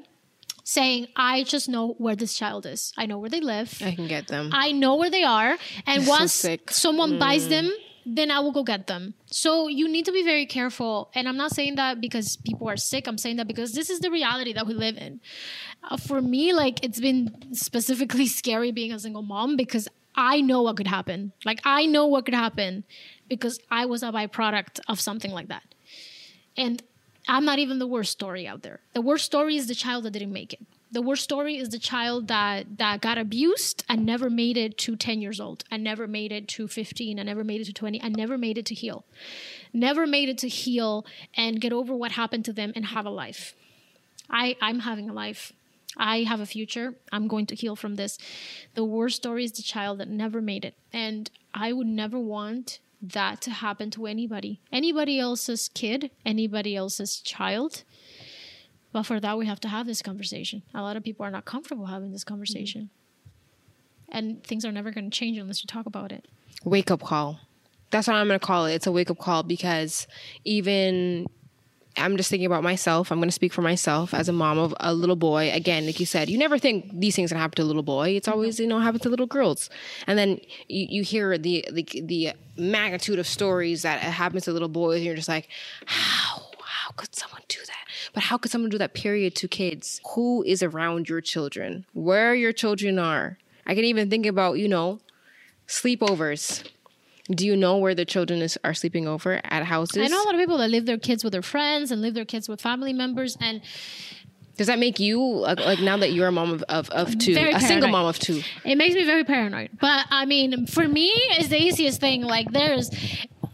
[0.63, 2.93] saying, I just know where this child is.
[2.97, 3.81] I know where they live.
[3.83, 4.49] I can get them.
[4.53, 5.57] I know where they are.
[5.85, 6.41] And so once.
[6.43, 6.69] Mm.
[6.69, 7.71] someone buys them,
[8.05, 9.13] then I will go get them.
[9.27, 11.09] So you need to be very careful.
[11.15, 13.07] And I'm not saying that because people are sick.
[13.07, 15.21] I'm saying that because this is the reality that we live in.
[15.83, 20.61] Uh, for me, like it's been specifically scary being a single mom because I know
[20.61, 21.33] what could happen.
[21.45, 22.83] Like I know what could happen
[23.27, 25.63] because I was a byproduct of something like that.
[26.55, 26.83] And
[27.27, 28.81] I'm not even the worst story out there.
[28.93, 30.59] The worst story is the child that didn't make it.
[30.91, 34.95] The worst story is the child that that got abused and never made it to
[34.95, 37.99] 10 years old, and never made it to 15, and never made it to 20,
[37.99, 39.03] and never made it to heal.
[39.73, 41.03] Never made it to heal
[41.35, 43.55] and get over what happened to them and have a life.
[44.29, 45.51] I I'm having a life.
[45.97, 46.95] I have a future.
[47.11, 48.17] I'm going to heal from this.
[48.73, 50.75] The worst story is the child that never made it.
[50.91, 54.61] And I would never want that to happen to anybody.
[54.71, 57.83] Anybody else's kid, anybody else's child.
[58.91, 60.63] But for that, we have to have this conversation.
[60.73, 62.89] A lot of people are not comfortable having this conversation.
[64.09, 66.27] And things are never going to change unless you talk about it.
[66.63, 67.39] wake up call.
[67.89, 68.73] That's what I'm going to call it.
[68.75, 70.07] It's a wake up call because
[70.45, 71.27] even
[71.97, 73.11] I'm just thinking about myself.
[73.11, 75.51] I'm going to speak for myself as a mom of a little boy.
[75.51, 78.09] Again, like you said, you never think these things happen to a little boy.
[78.09, 79.69] It's always you know happen to little girls,
[80.07, 84.69] and then you, you hear the, the the magnitude of stories that happens to little
[84.69, 85.49] boys, and you're just like,
[85.85, 87.85] how how could someone do that?
[88.13, 88.93] But how could someone do that?
[88.93, 90.01] Period to kids.
[90.15, 91.85] Who is around your children?
[91.93, 93.37] Where your children are?
[93.65, 94.99] I can even think about you know
[95.67, 96.67] sleepovers.
[97.31, 100.03] Do you know where the children is, are sleeping over at houses?
[100.03, 102.13] I know a lot of people that leave their kids with their friends and leave
[102.15, 103.37] their kids with family members.
[103.39, 103.61] And
[104.57, 107.53] Does that make you like, now that you're a mom of, of, of two, Very
[107.53, 108.41] a single mom of two?
[108.65, 109.69] it makes me very paranoid.
[109.79, 112.23] But I mean, for me, it's the easiest thing.
[112.23, 112.91] Like, there's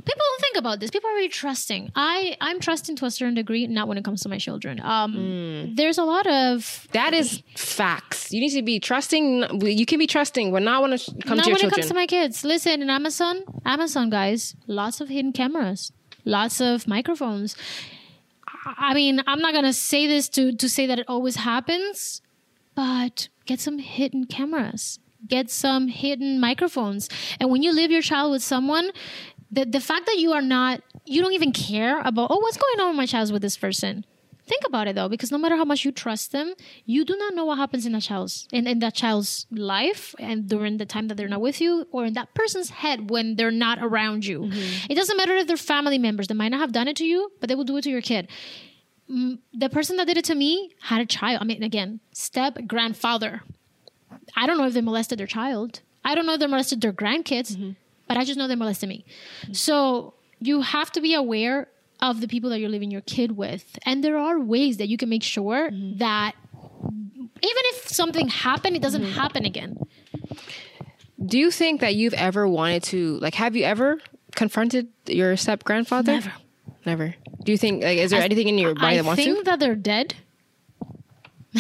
[0.06, 0.90] people don't think about this.
[0.92, 1.92] People are very trusting.
[1.96, 4.80] I I'm trusting to a certain degree, not when it comes to my children.
[4.82, 5.76] Um, Mm.
[5.76, 8.32] there's a lot of That is facts.
[8.32, 9.62] You need to be trusting.
[9.66, 11.68] You can be trusting, but not when it comes not to your when children.
[11.68, 12.44] it comes to my kids.
[12.44, 15.92] Listen, in Amazon, Amazon guys, lots of hidden cameras,
[16.26, 17.56] lots of microphones.
[18.66, 22.22] I- I mean, I'm not gonna say this to to say that it always happens,
[22.76, 27.10] but get some hidden cameras, get some hidden microphones,
[27.40, 28.92] and when you leave your child with someone.
[29.52, 32.80] The, the fact that you are not, you don't even care about, oh, what's going
[32.82, 34.06] on with my child with this person.
[34.46, 36.54] Think about it though, because no matter how much you trust them,
[36.86, 40.48] you do not know what happens in that child's in, in that child's life and
[40.50, 43.52] during the time that they're not with you, or in that person's head when they're
[43.52, 44.50] not around you.
[44.90, 47.32] It doesn't matter if they're family members; they might not have done it to you,
[47.40, 48.28] but they will do it to your kid.
[49.08, 51.38] Mm, The person that did it to me had a child.
[51.42, 53.44] I mean, again, step grandfather.
[54.36, 55.82] I don't know if they molested their child.
[56.04, 57.76] I don't know if they molested their grandkids,
[58.10, 59.06] but I just know they molested me.
[59.44, 59.54] Mm-hmm.
[59.54, 61.70] So you have to be aware
[62.02, 63.78] of the people that you're leaving your kid with.
[63.86, 66.00] And there are ways that you can make sure mm-hmm.
[66.00, 66.34] that
[66.84, 69.14] even if something happened, it doesn't mm-hmm.
[69.14, 69.78] happen again.
[71.24, 73.36] Do you think that you've ever wanted to like?
[73.36, 74.00] Have you ever
[74.36, 76.14] confronted your step grandfather?
[76.14, 76.34] Never.
[76.86, 77.16] Never.
[77.44, 77.98] Do you think like?
[78.00, 79.30] Is there anything in your body I that wants to?
[79.30, 80.16] I think that they're dead.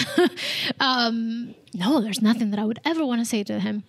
[0.79, 3.83] um, no, there's nothing that I would ever want to say to him.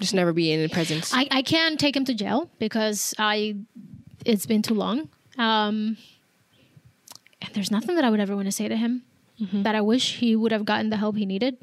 [0.00, 1.12] Just never be in the presence.
[1.14, 3.56] I, I can't take him to jail because I
[4.24, 5.08] it's been too long.
[5.38, 5.96] Um,
[7.42, 9.02] and there's nothing that I would ever want to say to him
[9.52, 11.58] that I wish he would have gotten the help he needed.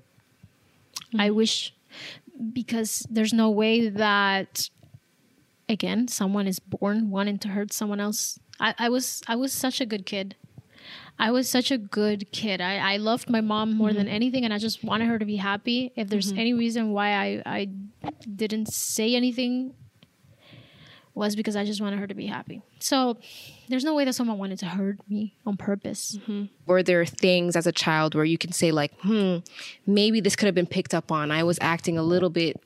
[1.18, 1.74] I wish
[2.54, 4.70] because there's no way that
[5.68, 8.40] again someone is born wanting to hurt someone else.
[8.60, 10.36] I, I was I was such a good kid.
[11.24, 12.60] I was such a good kid.
[12.60, 15.38] I, I loved my mom more than anything, and I just wanted her to be
[15.38, 15.94] happy.
[15.96, 17.70] If there's any reason why I, I
[18.36, 19.74] didn't say anything,
[21.16, 22.62] was because I just wanted her to be happy.
[22.80, 23.18] So
[23.70, 26.20] there's no way that someone wanted to hurt me on purpose.
[26.66, 29.38] Were there things as a child where you can say like, hmm,
[29.88, 31.32] maybe this could have been picked up on?
[31.32, 32.60] I was acting a little bit.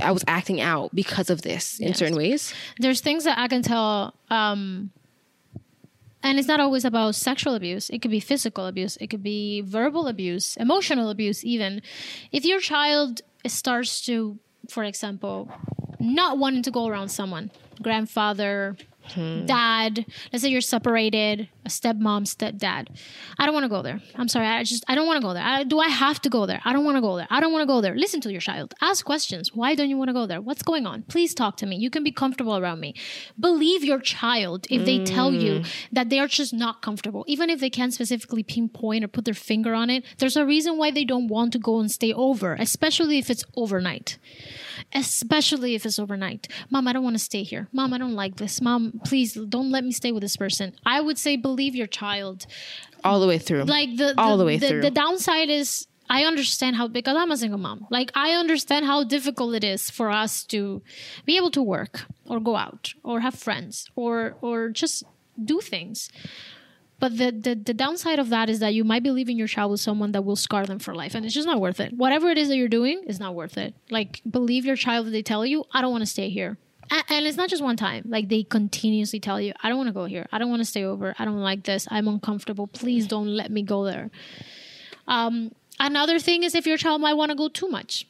[0.00, 1.98] I was acting out because of this in Yes.
[1.98, 2.54] certain ways.
[2.78, 4.90] There's things that I can tell, um,
[6.22, 7.90] and it's not always about sexual abuse.
[7.90, 8.96] It could be physical abuse.
[9.00, 11.82] It could be verbal abuse, emotional abuse, even.
[12.32, 15.50] If your child starts to, for example,
[16.00, 17.50] not wanting to go around someone,
[17.80, 18.76] grandfather,
[19.12, 19.46] Hmm.
[19.46, 22.88] dad, let's say you're separated, a stepmom, stepdad.
[23.38, 24.00] I don't want to go there.
[24.14, 24.46] I'm sorry.
[24.46, 25.42] I just, I don't want to go there.
[25.42, 26.60] I, do I have to go there?
[26.64, 27.26] I don't want to go there.
[27.30, 27.94] I don't want to go there.
[27.94, 28.74] Listen to your child.
[28.80, 29.54] Ask questions.
[29.54, 30.40] Why don't you want to go there?
[30.40, 31.02] What's going on?
[31.02, 31.76] Please talk to me.
[31.76, 32.94] You can be comfortable around me.
[33.38, 35.64] Believe your child if they tell you hmm.
[35.92, 37.24] that they're just not comfortable.
[37.26, 40.78] Even if they can't specifically pinpoint or put their finger on it, there's a reason
[40.78, 44.18] why they don't want to go and stay over, especially if it's overnight
[44.92, 46.48] especially if it's overnight.
[46.70, 47.68] Mom, I don't want to stay here.
[47.72, 48.60] Mom, I don't like this.
[48.60, 50.74] Mom, please don't let me stay with this person.
[50.84, 52.46] I would say believe your child.
[53.04, 53.64] all the way through.
[53.64, 54.80] Like the all the, the way the, through.
[54.82, 57.86] the downside is I understand how because I'm a single mom.
[57.90, 60.82] Like I understand how difficult it is for us to
[61.24, 65.04] be able to work or go out or have friends or or just
[65.42, 66.10] do things.
[67.00, 69.70] But the, the the downside of that is that you might be leaving your child
[69.70, 71.92] with someone that will scar them for life, and it's just not worth it.
[71.92, 73.74] Whatever it is that you're doing is not worth it.
[73.90, 76.58] Like believe your child that they tell you, I don't want to stay here.
[76.90, 78.04] And it's not just one time.
[78.06, 80.26] Like they continuously tell you, I don't want to go here.
[80.32, 81.14] I don't want to stay over.
[81.18, 81.86] I don't like this.
[81.90, 82.66] I'm uncomfortable.
[82.66, 84.10] Please don't let me go there.
[85.06, 88.06] Um, another thing is if your child might want to go too much,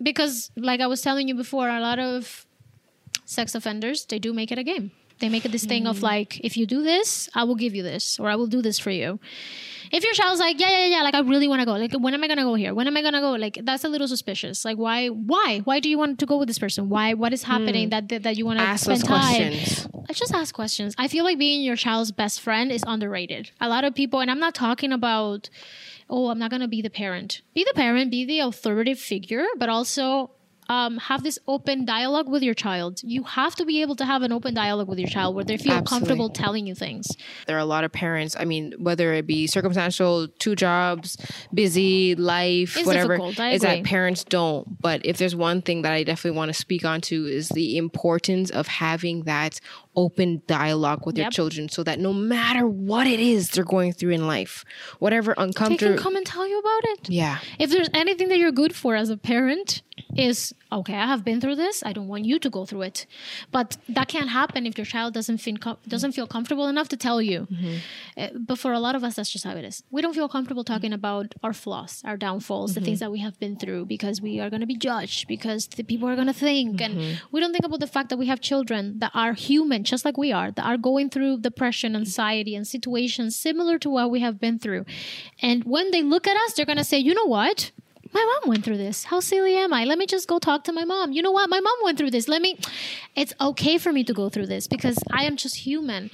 [0.00, 2.44] because like I was telling you before, a lot of
[3.24, 4.92] sex offenders they do make it a game.
[5.20, 6.02] They make it this thing of mm.
[6.02, 8.78] like, if you do this, I will give you this, or I will do this
[8.78, 9.18] for you.
[9.90, 11.72] If your child's like, yeah, yeah, yeah, like I really want to go.
[11.72, 12.74] Like, when am I gonna go here?
[12.74, 13.32] When am I gonna go?
[13.32, 14.64] Like, that's a little suspicious.
[14.64, 16.88] Like, why, why, why do you want to go with this person?
[16.88, 17.90] Why, what is happening mm.
[17.90, 19.52] that that, that you want to Ask spend those time?
[19.52, 19.88] questions.
[20.08, 20.94] I just ask questions.
[20.98, 23.50] I feel like being your child's best friend is underrated.
[23.60, 25.50] A lot of people, and I'm not talking about,
[26.08, 27.42] oh, I'm not going to be the parent.
[27.54, 30.30] Be the parent, be the authoritative figure, but also
[30.68, 33.00] um, have this open dialogue with your child.
[33.02, 35.56] You have to be able to have an open dialogue with your child where they
[35.56, 36.06] feel Absolutely.
[36.06, 37.08] comfortable telling you things.
[37.46, 38.36] there are a lot of parents.
[38.38, 41.16] I mean, whether it be circumstantial, two jobs,
[41.54, 44.80] busy life, It's whatever, is that parents don't.
[44.80, 47.76] But if there's one thing that I definitely want to speak on to is the
[47.78, 49.60] importance of having that
[49.96, 54.12] open dialogue with your children, so that no matter what it is they're going through
[54.12, 54.64] in life,
[55.00, 55.92] whatever uncomfortable.
[55.92, 57.10] They can come and tell you about it.
[57.10, 59.82] yeah, If there's anything that you're good for as a parent,
[60.16, 60.94] is okay.
[60.94, 61.82] I have been through this.
[61.84, 63.06] I don't want you to go through it,
[63.50, 66.96] but that can't happen if your child doesn't feel com- doesn't feel comfortable enough to
[66.96, 67.46] tell you.
[68.16, 69.82] Uh, but for a lot of us, that's just how it is.
[69.90, 72.84] We don't feel comfortable talking about our flaws, our downfalls, the mm-hmm.
[72.86, 75.82] things that we have been through because we are going to be judged, because the
[75.82, 77.26] people are going to think, and mm-hmm.
[77.32, 80.16] we don't think about the fact that we have children that are human, just like
[80.16, 84.38] we are, that are going through depression, anxiety, and situations similar to what we have
[84.40, 84.84] been through.
[85.40, 87.72] And when they look at us, they're going to say, you know what?
[88.12, 89.04] My mom went through this.
[89.04, 89.84] How silly am I?
[89.84, 91.12] Let me just go talk to my mom.
[91.12, 91.48] You know what?
[91.50, 92.28] My mom went through this.
[92.28, 92.58] Let me.
[93.14, 96.10] It's okay for me to go through this because I am just human.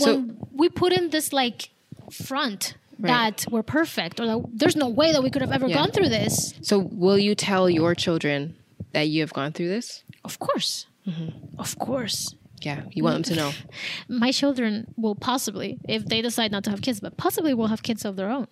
[0.00, 1.70] When we put in this like
[2.10, 3.08] front Right.
[3.36, 5.74] that we're perfect or that there's no way that we could have ever Yeah.
[5.74, 6.54] gone through this.
[6.62, 8.54] So, will you tell your children
[8.92, 10.02] that you have gone through this?
[10.24, 10.86] Of course.
[11.06, 11.58] Mm-hmm.
[11.58, 12.34] Of course.
[12.62, 13.52] Yeah, you want them to know.
[14.08, 17.82] my children will possibly, if they decide not to have kids, but possibly will have
[17.82, 18.46] kids of their own.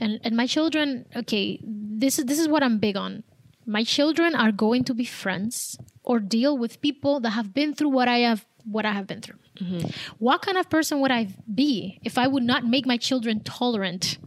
[0.00, 3.24] And and my children, okay, this is this is what I'm big on.
[3.66, 7.90] My children are going to be friends or deal with people that have been through
[7.90, 9.38] what I have what I have been through.
[9.60, 9.88] Mm-hmm.
[10.18, 14.18] What kind of person would I be if I would not make my children tolerant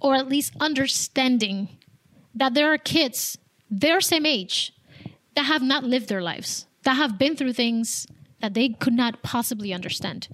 [0.00, 1.68] or at least understanding
[2.34, 3.38] that there are kids
[3.70, 4.72] their same age
[5.36, 8.06] that have not lived their lives, that have been through things
[8.40, 10.28] that they could not possibly understand.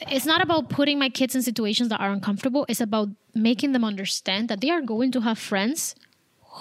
[0.00, 2.66] It's not about putting my kids in situations that are uncomfortable.
[2.68, 5.94] It's about making them understand that they are going to have friends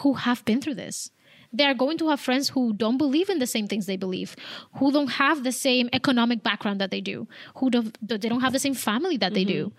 [0.02, 1.12] who have been through this.
[1.52, 4.36] They are going to have friends who don't believe in the same things they believe,
[4.76, 8.52] who don't have the same economic background that they do, who don't, they don't have
[8.52, 9.70] the same family that they mm-hmm.
[9.70, 9.74] do.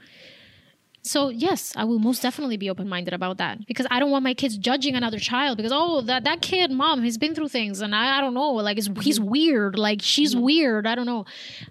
[1.06, 4.24] So yes, I will most definitely be open minded about that because I don't want
[4.24, 7.80] my kids judging another child because oh that that kid mom he's been through things
[7.80, 9.30] and I, I don't know like it's, he's mm-hmm.
[9.30, 10.44] weird like she's mm-hmm.
[10.44, 11.24] weird I don't know.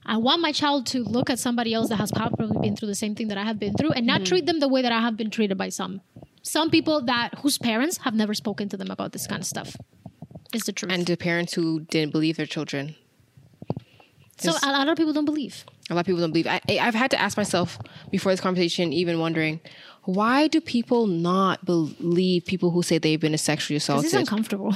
[0.05, 2.95] I want my child to look at somebody else that has probably been through the
[2.95, 4.25] same thing that I have been through and not mm-hmm.
[4.25, 6.01] treat them the way that I have been treated by some
[6.41, 9.75] some people that whose parents have never spoken to them about this kind of stuff.
[10.53, 10.93] Is the truth.
[10.93, 12.95] And to parents who didn't believe their children.
[14.37, 15.65] so a lot of people don't believe.
[15.89, 16.47] A lot of people don't believe.
[16.47, 17.77] I, I've had to ask myself
[18.09, 19.59] before this conversation, even wondering,
[20.03, 24.13] why do people not believe people who say they've been a sexually This is assaulted?
[24.19, 24.75] uncomfortable.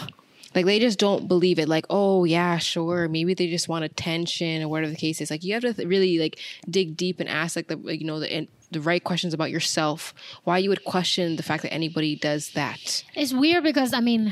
[0.55, 1.67] like they just don't believe it.
[1.67, 5.31] Like, oh yeah, sure, maybe they just want attention or whatever the case is.
[5.31, 6.39] Like you have to th- really like
[6.69, 10.13] dig deep and ask like the you know the the right questions about yourself.
[10.43, 13.03] Why you would question the fact that anybody does that?
[13.15, 14.31] It's weird because I mean,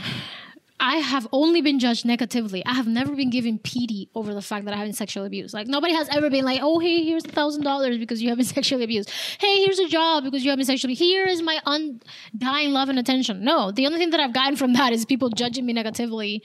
[0.79, 2.63] I have only been judged negatively.
[2.65, 5.53] I have never been given pity over the fact that I have been sexually abused.
[5.53, 8.37] Like nobody has ever been like, "Oh, hey, here's a thousand dollars because you have
[8.37, 9.09] been sexually abused.
[9.39, 10.93] Hey, here's a job because you have been sexually.
[10.93, 11.01] Abused.
[11.01, 14.73] Here is my undying love and attention." No, the only thing that I've gotten from
[14.73, 16.43] that is people judging me negatively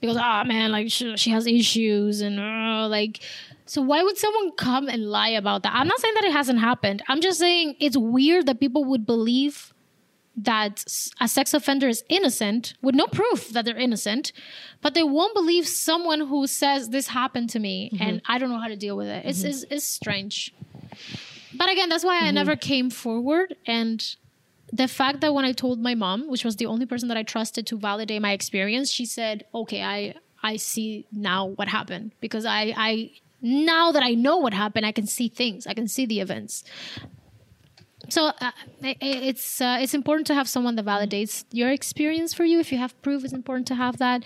[0.00, 3.20] because, ah, man, like she, she has issues and uh, like.
[3.66, 5.72] So why would someone come and lie about that?
[5.74, 7.02] I'm not saying that it hasn't happened.
[7.08, 9.73] I'm just saying it's weird that people would believe
[10.36, 10.84] that
[11.20, 14.32] a sex offender is innocent with no proof that they're innocent,
[14.80, 18.02] but they won't believe someone who says this happened to me mm-hmm.
[18.02, 19.24] and I don't know how to deal with it.
[19.24, 19.48] It's, mm-hmm.
[19.48, 20.52] it's, it's strange.
[21.56, 22.34] But again, that's why I mm-hmm.
[22.34, 23.54] never came forward.
[23.66, 24.04] And
[24.72, 27.22] the fact that when I told my mom, which was the only person that I
[27.22, 32.44] trusted to validate my experience, she said, "Okay, I I see now what happened because
[32.44, 33.10] I I
[33.40, 35.66] Now that I know what happened, I can see things.
[35.66, 36.64] I can see the events.
[38.08, 38.50] So uh,
[38.82, 42.60] it's uh, it's important to have someone that validates your experience for you.
[42.60, 44.24] If you have proof, it's important to have that.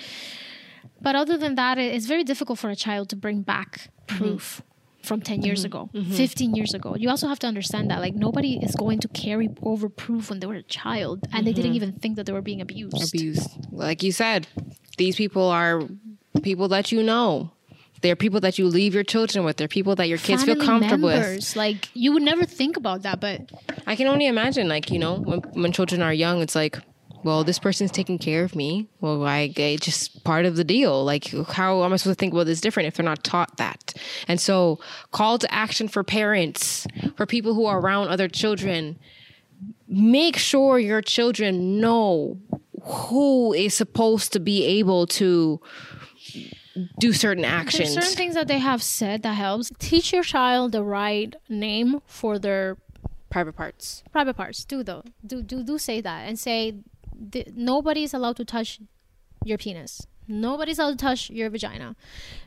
[1.01, 4.57] But other than that, it's very difficult for a child to bring back proof.
[4.57, 4.64] Mm-hmm.
[5.01, 6.12] From 10 years ago, mm-hmm.
[6.12, 6.95] 15 years ago.
[6.95, 10.41] You also have to understand that, like, nobody is going to carry over proof when
[10.41, 11.76] they were a child and they didn't mm-hmm.
[11.76, 13.14] even think that they were being abused.
[13.14, 13.49] Abused.
[13.70, 14.49] Like you said,
[14.99, 15.83] these people are
[16.43, 17.53] people that you know
[18.03, 19.57] they're people that you leave your children with.
[19.57, 21.51] They're people that your kids Family feel comfortable members.
[21.51, 21.57] with.
[21.57, 23.51] Like you would never think about that, but
[23.86, 24.68] I can only imagine.
[24.68, 26.78] Like you know, when when children are young, it's like,
[27.24, 28.88] well, this person's taking care of me.
[29.01, 31.05] Well, I it's just part of the deal.
[31.05, 33.94] Like how am I supposed to think about this different if they're not taught that?
[34.28, 34.78] And so,
[35.11, 36.86] call to action for parents,
[37.16, 38.99] for people who are around other children.
[39.90, 42.38] Make sure your children know
[42.82, 45.61] who is supposed to be able to
[46.99, 47.95] do certain actions.
[47.95, 49.70] There's certain things that they have said that helps.
[49.79, 52.76] Teach your child the right name for their
[53.31, 54.03] private parts.
[54.12, 54.64] Private parts.
[54.64, 55.03] Do though.
[55.26, 56.74] Do do do say that and say
[57.55, 58.81] nobody is allowed to touch
[59.45, 60.07] your penis.
[60.26, 61.97] Nobody's allowed to touch your vagina.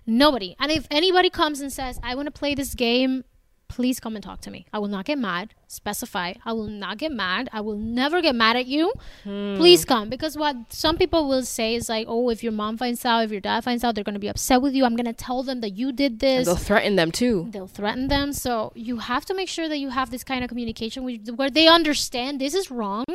[0.06, 0.56] Nobody.
[0.60, 3.24] And if anybody comes and says, "I want to play this game
[3.72, 4.66] please come and talk to me.
[4.74, 5.54] I will not get mad.
[5.68, 6.34] Specify.
[6.44, 7.50] I will not get mad.
[7.54, 8.92] I will never get mad at you.
[9.24, 9.56] Hmm.
[9.56, 10.10] Please come.
[10.10, 13.32] Because what some people will say is like, oh, if your mom finds out, if
[13.32, 14.84] your dad finds out, they're going to be upset with you.
[14.84, 16.40] I'm going to tell them that you did this.
[16.40, 17.48] And they'll threaten them too.
[17.52, 18.34] They'll threaten them.
[18.34, 21.06] So you have to make sure that you have this kind of communication
[21.36, 23.06] where they understand this is wrong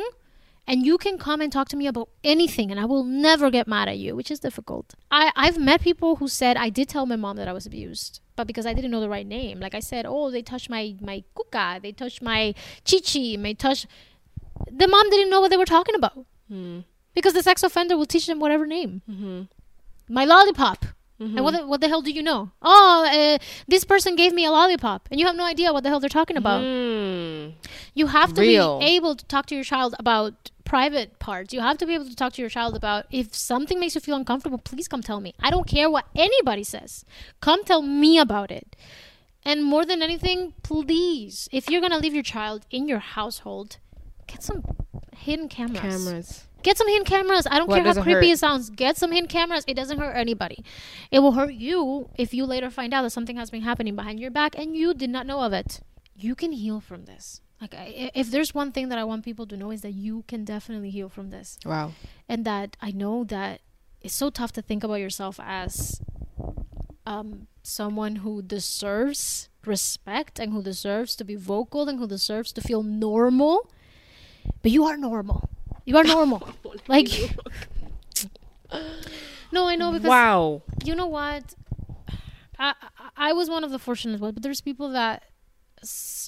[0.67, 3.67] and you can come and talk to me about anything and I will never get
[3.67, 4.95] mad at you, which is difficult.
[5.09, 8.19] I, I've met people who said I did tell my mom that I was abused,
[8.35, 9.59] but because I didn't know the right name.
[9.59, 12.53] Like I said, oh, they touched my my kuka, they touched my
[12.83, 13.87] chichi, they touch
[14.71, 16.25] the mom didn't know what they were talking about.
[16.49, 16.79] Hmm.
[17.13, 19.01] Because the sex offender will teach them whatever name.
[19.09, 19.41] Mm-hmm.
[20.13, 20.85] My lollipop.
[21.19, 21.35] Mm-hmm.
[21.35, 22.51] And what the, what the hell do you know?
[22.61, 25.89] Oh, uh, this person gave me a lollipop, and you have no idea what the
[25.89, 26.61] hell they're talking about.
[26.61, 27.53] Mm.
[27.95, 28.77] You have to Real.
[28.77, 31.53] be able to talk to your child about private parts.
[31.53, 34.01] You have to be able to talk to your child about if something makes you
[34.01, 35.33] feel uncomfortable, please come tell me.
[35.39, 37.05] I don't care what anybody says.
[37.39, 38.75] Come tell me about it.
[39.45, 43.77] And more than anything, please, if you're going to leave your child in your household,
[44.27, 44.61] get some
[45.15, 45.79] hidden cameras.
[45.79, 46.47] Cameras.
[46.63, 47.47] Get some hidden cameras.
[47.49, 48.33] I don't care how creepy hurt?
[48.33, 48.69] it sounds.
[48.69, 49.63] Get some hidden cameras.
[49.67, 50.65] It doesn't hurt anybody.
[51.11, 54.19] It will hurt you if you later find out that something has been happening behind
[54.19, 55.79] your back and you did not know of it.
[56.13, 57.41] You can heal from this.
[57.59, 60.23] Like, I, if there's one thing that I want people to know is that you
[60.27, 61.57] can definitely heal from this.
[61.65, 61.93] Wow.
[62.29, 63.61] And that I know that
[64.01, 66.01] it's so tough to think about yourself as
[67.05, 72.61] um, someone who deserves respect and who deserves to be vocal and who deserves to
[72.61, 73.69] feel normal.
[74.61, 75.49] But you are normal.
[75.85, 76.47] You are normal.
[76.87, 77.09] like,
[79.51, 80.07] no, I know because.
[80.07, 80.61] Wow.
[80.83, 81.55] You know what?
[82.59, 82.73] I,
[83.15, 85.23] I was one of the fortunate ones, but there's people that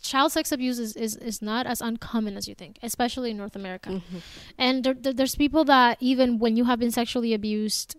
[0.03, 3.55] child sex abuse is, is, is not as uncommon as you think, especially in North
[3.55, 3.89] America.
[3.89, 4.17] Mm-hmm.
[4.57, 7.95] And there, there, there's people that even when you have been sexually abused,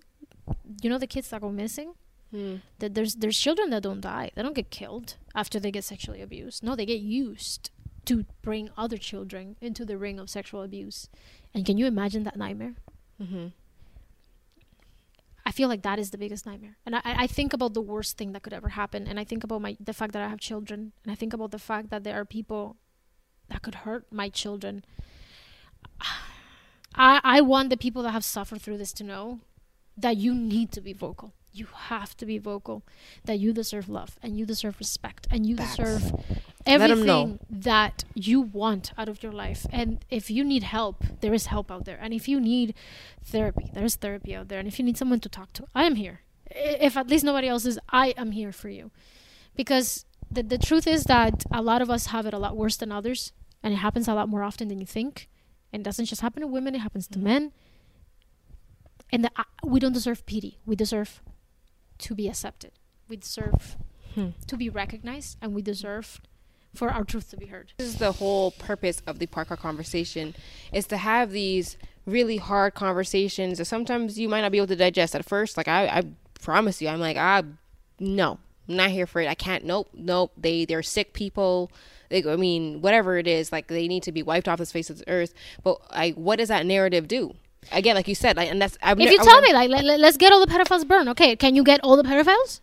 [0.82, 1.94] you know the kids that go missing.
[2.34, 2.61] Mm.
[2.78, 4.30] That there's there's children that don't die.
[4.34, 6.62] They don't get killed after they get sexually abused.
[6.62, 7.70] No, they get used
[8.05, 11.09] to bring other children into the ring of sexual abuse.
[11.53, 12.74] And can you imagine that nightmare?
[13.20, 13.48] Mm-hmm.
[15.51, 16.76] I feel like that is the biggest nightmare.
[16.86, 19.09] And I, I think about the worst thing that could ever happen.
[19.09, 20.92] And I think about my the fact that I have children.
[21.03, 22.76] And I think about the fact that there are people
[23.48, 24.84] that could hurt my children.
[26.94, 29.40] I, I want the people that have suffered through this to know
[29.96, 31.34] that you need to be vocal.
[31.53, 32.84] You have to be vocal.
[33.24, 35.76] That you deserve love and you deserve respect and you Facts.
[35.76, 36.12] deserve
[36.71, 39.66] everything that you want out of your life.
[39.73, 41.99] And if you need help, there is help out there.
[42.01, 42.75] And if you need
[43.23, 44.59] therapy, there's therapy out there.
[44.59, 46.21] And if you need someone to talk to, I am here.
[46.51, 48.91] If at least nobody else is, I am here for you.
[49.57, 52.77] Because the, the truth is that a lot of us have it a lot worse
[52.77, 53.33] than others.
[53.62, 55.29] And it happens a lot more often than you think.
[55.73, 57.29] And it doesn't just happen to women, it happens to mm-hmm.
[57.29, 57.53] men.
[59.12, 60.59] And the, uh, we don't deserve pity.
[60.64, 61.23] We deserve
[61.99, 62.73] to be accepted.
[63.09, 63.77] We deserve
[64.14, 64.29] hmm.
[64.47, 65.37] to be recognized.
[65.43, 66.21] And we deserve
[66.75, 67.73] for our truth to be heard.
[67.79, 70.35] This is the whole purpose of the park conversation
[70.73, 74.77] is to have these really hard conversations that sometimes you might not be able to
[74.77, 75.57] digest at first.
[75.57, 76.03] Like I, I
[76.41, 77.43] promise you, I'm like, ah,
[77.99, 79.29] no, I'm not here for it.
[79.29, 79.64] I can't.
[79.64, 80.33] Nope, nope.
[80.37, 81.71] They they're sick people.
[82.09, 84.91] They, I mean, whatever it is, like they need to be wiped off the face
[84.91, 85.35] of the earth.
[85.62, 87.35] But like, what does that narrative do?
[87.73, 88.79] Again, like you said, like, and that's.
[88.83, 91.09] I've if ne- you tell me, like, let, us get all the pedophiles burned.
[91.11, 92.61] Okay, can you get all the pedophiles?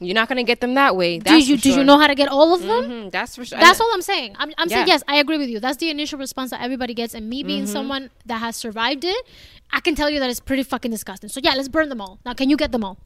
[0.00, 1.18] You're not gonna get them that way.
[1.18, 1.78] That's did you did sure.
[1.78, 2.84] you know how to get all of them?
[2.84, 3.58] Mm-hmm, that's for sure.
[3.58, 4.36] That's all I'm saying.
[4.38, 4.76] I'm, I'm yeah.
[4.76, 5.02] saying yes.
[5.08, 5.58] I agree with you.
[5.58, 7.72] That's the initial response that everybody gets, and me being mm-hmm.
[7.72, 9.26] someone that has survived it,
[9.72, 11.28] I can tell you that it's pretty fucking disgusting.
[11.28, 12.20] So yeah, let's burn them all.
[12.24, 12.98] Now, can you get them all?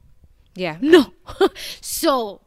[0.54, 0.76] Yeah.
[0.80, 1.14] No.
[1.80, 2.42] so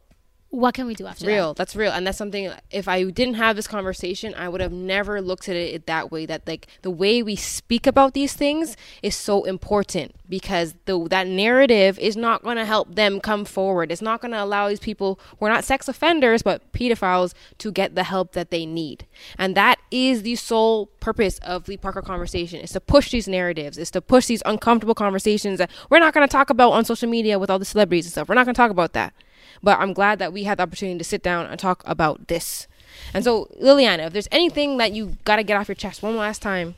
[0.50, 1.56] what can we do after real that?
[1.56, 1.92] that's real.
[1.92, 5.56] And that's something if i didn't have this conversation i would have never looked at
[5.56, 10.14] it that way that like the way we speak about these things is so important
[10.28, 13.92] because the that narrative is not going to help them come forward.
[13.92, 17.70] It's not going to allow these people who are not sex offenders but pedophiles to
[17.70, 19.06] get the help that they need.
[19.38, 23.28] And that is the sole purpose of the Parked Car Conversation is to push these
[23.28, 26.84] narratives is to push these uncomfortable conversations that we're not going to talk about on
[26.84, 28.28] social media with all the celebrities and stuff.
[28.28, 29.14] We're not going to talk about that
[29.62, 32.66] but I'm glad that we had the opportunity to sit down and talk about this.
[33.12, 36.16] And so, Liliana, if there's anything that you got to get off your chest one
[36.16, 36.74] last time,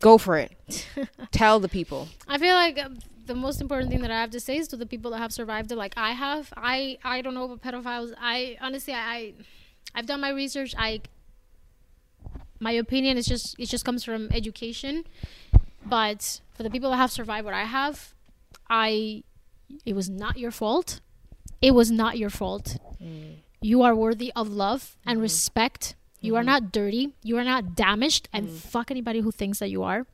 [0.00, 0.86] go for it.
[1.30, 2.08] Tell the people.
[2.28, 2.90] I feel like uh,
[3.26, 5.32] the most important thing that I have to say is to the people that have
[5.32, 6.52] survived it, like I have.
[6.56, 8.12] I I don't know about pedophiles.
[8.20, 9.34] I honestly, I
[9.94, 10.74] I've done my research.
[10.76, 11.00] I
[12.60, 15.04] my opinion is just it just comes from education.
[15.84, 18.14] But for the people that have survived what I have,
[18.68, 19.24] I
[19.84, 21.00] it was not your fault
[21.62, 22.76] it was not your fault.
[23.02, 23.36] Mm.
[23.62, 25.22] You are worthy of love and mm-hmm.
[25.22, 25.94] respect.
[26.20, 26.40] You mm-hmm.
[26.40, 27.14] are not dirty.
[27.22, 28.28] You are not damaged.
[28.32, 28.56] And mm.
[28.56, 30.06] fuck anybody who thinks that you are.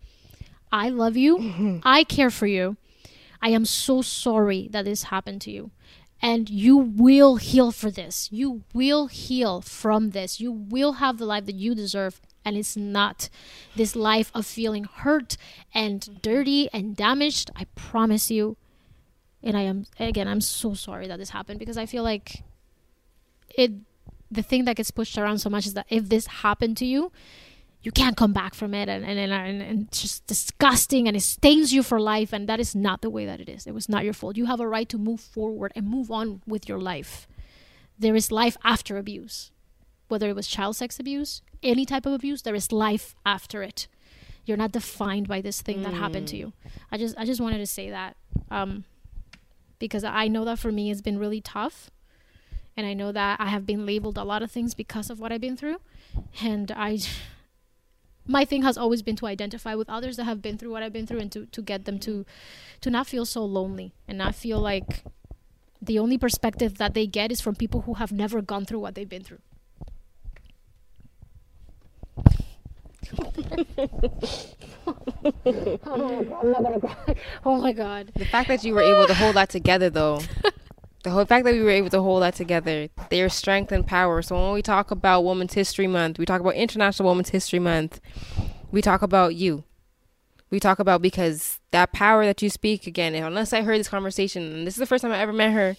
[0.71, 1.81] I love you.
[1.85, 2.77] I care for you.
[3.41, 5.71] I am so sorry that this happened to you.
[6.21, 8.29] And you will heal for this.
[8.33, 10.41] You will heal from this.
[10.41, 12.21] You will have the life that you deserve.
[12.45, 13.29] And it's not
[13.77, 15.37] this life of feeling hurt
[15.73, 17.51] and dirty and damaged.
[17.55, 18.57] I promise you,
[19.43, 22.43] and I am again I'm so sorry that this happened because I feel like
[23.49, 23.73] it
[24.31, 27.13] the thing that gets pushed around so much is that if this happened to you
[27.81, 31.21] you can't come back from it and, and, and, and, it's just disgusting and it
[31.21, 32.33] stains you for life.
[32.33, 33.69] And that is not the way that it is.
[33.69, 34.37] It was not your fault.
[34.37, 37.29] You have a right to move forward and move on with your life.
[37.97, 39.53] There is life after abuse
[40.09, 43.89] whether it was child sex abuse any type of abuse there is life after it.
[44.45, 45.85] You're not defined by this thing mm.
[45.85, 46.41] that happened to mm.
[46.41, 46.53] you.
[46.91, 48.17] I just i just wanted to say that
[48.51, 48.85] um,
[49.79, 51.91] because I know that for me it's been really tough.
[52.77, 55.33] And I know that I have been labeled a lot of things because of what
[55.33, 55.81] I've been through.
[56.43, 56.99] And I
[58.27, 60.93] my thing has always been to identify with others that have been through what I've
[60.93, 62.25] been through and to, to get them to
[62.81, 65.03] to not feel so lonely and not feel like
[65.81, 68.95] the only perspective that they get is from people who have never gone through what
[68.95, 69.41] they've been through.
[75.87, 77.19] Oh my god.
[77.45, 78.13] oh my god.
[78.15, 80.21] The fact that you were able to hold that together though.
[81.05, 84.23] the whole fact that we were able to hold that together, their strength and power.
[84.23, 88.01] So when we talk about Women's History Month, we talk about International Women's History Month,
[88.71, 89.65] we talk about you.
[90.51, 94.43] We talk about because that power that you speak again, unless I heard this conversation,
[94.43, 95.77] and this is the first time I ever met her,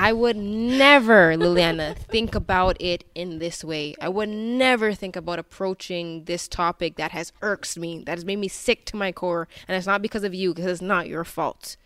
[0.00, 3.96] I would never, Liliana, think about it in this way.
[4.00, 8.36] I would never think about approaching this topic that has irked me, that has made
[8.36, 9.48] me sick to my core.
[9.66, 11.76] And it's not because of you, because it's not your fault.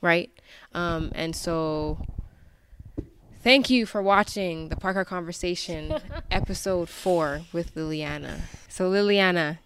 [0.00, 0.30] Right?
[0.72, 1.98] Um, and so
[3.42, 5.94] thank you for watching the Parked Car Conversation
[6.30, 8.40] episode four with Liliana.
[8.70, 9.58] So, Liliana.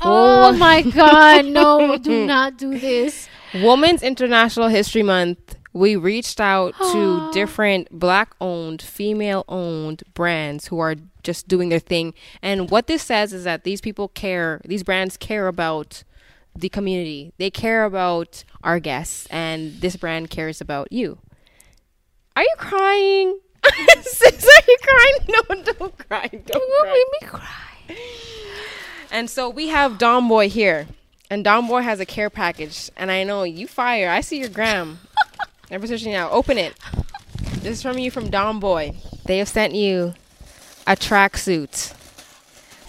[0.00, 1.44] Oh, oh my God.
[1.44, 3.28] No, do not do this.
[3.52, 10.78] Women's International History Month we reached out to different black owned, female owned brands who
[10.78, 12.14] are just doing their thing.
[12.42, 16.04] And what this says is that these people care, these brands care about
[16.54, 17.32] the community.
[17.38, 21.18] They care about our guests, and this brand cares about you.
[22.36, 23.38] Are you crying?
[24.02, 25.14] Sis, are you crying?
[25.28, 26.28] No, don't cry.
[26.28, 26.92] Don't you cry.
[26.92, 27.96] make me cry.
[29.10, 30.86] And so we have Dom Boy here.
[31.30, 32.90] And Dom Boy has a care package.
[32.96, 34.10] And I know you fire.
[34.10, 34.98] I see your gram.
[35.72, 36.32] Never switching out.
[36.32, 36.76] Open it.
[37.60, 38.94] This is from you from Dom Boy.
[39.24, 40.12] They have sent you
[40.86, 41.94] a tracksuit.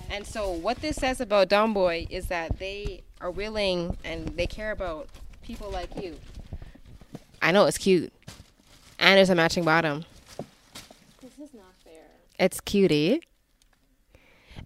[0.10, 4.48] And so what this says about Dom Boy is that they are willing and they
[4.48, 5.08] care about
[5.42, 6.20] people like you.
[7.42, 8.12] I know it's cute.
[9.00, 10.04] And there's a matching bottom.
[11.22, 12.04] This is not fair.
[12.38, 13.22] It's cutie.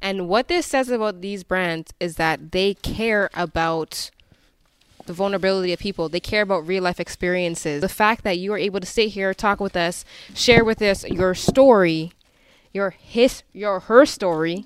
[0.01, 4.09] And what this says about these brands is that they care about
[5.07, 6.09] the vulnerability of people.
[6.09, 7.81] They care about real life experiences.
[7.81, 11.03] The fact that you are able to sit here, talk with us, share with us
[11.05, 12.11] your story,
[12.73, 14.65] your his, your her story,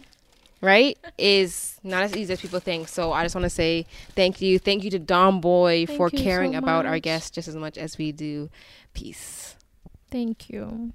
[0.60, 2.88] right, is not as easy as people think.
[2.88, 3.86] So I just want to say
[4.16, 7.48] thank you, thank you to Dom Boy thank for caring so about our guests just
[7.48, 8.50] as much as we do.
[8.94, 9.56] Peace.
[10.10, 10.92] Thank you.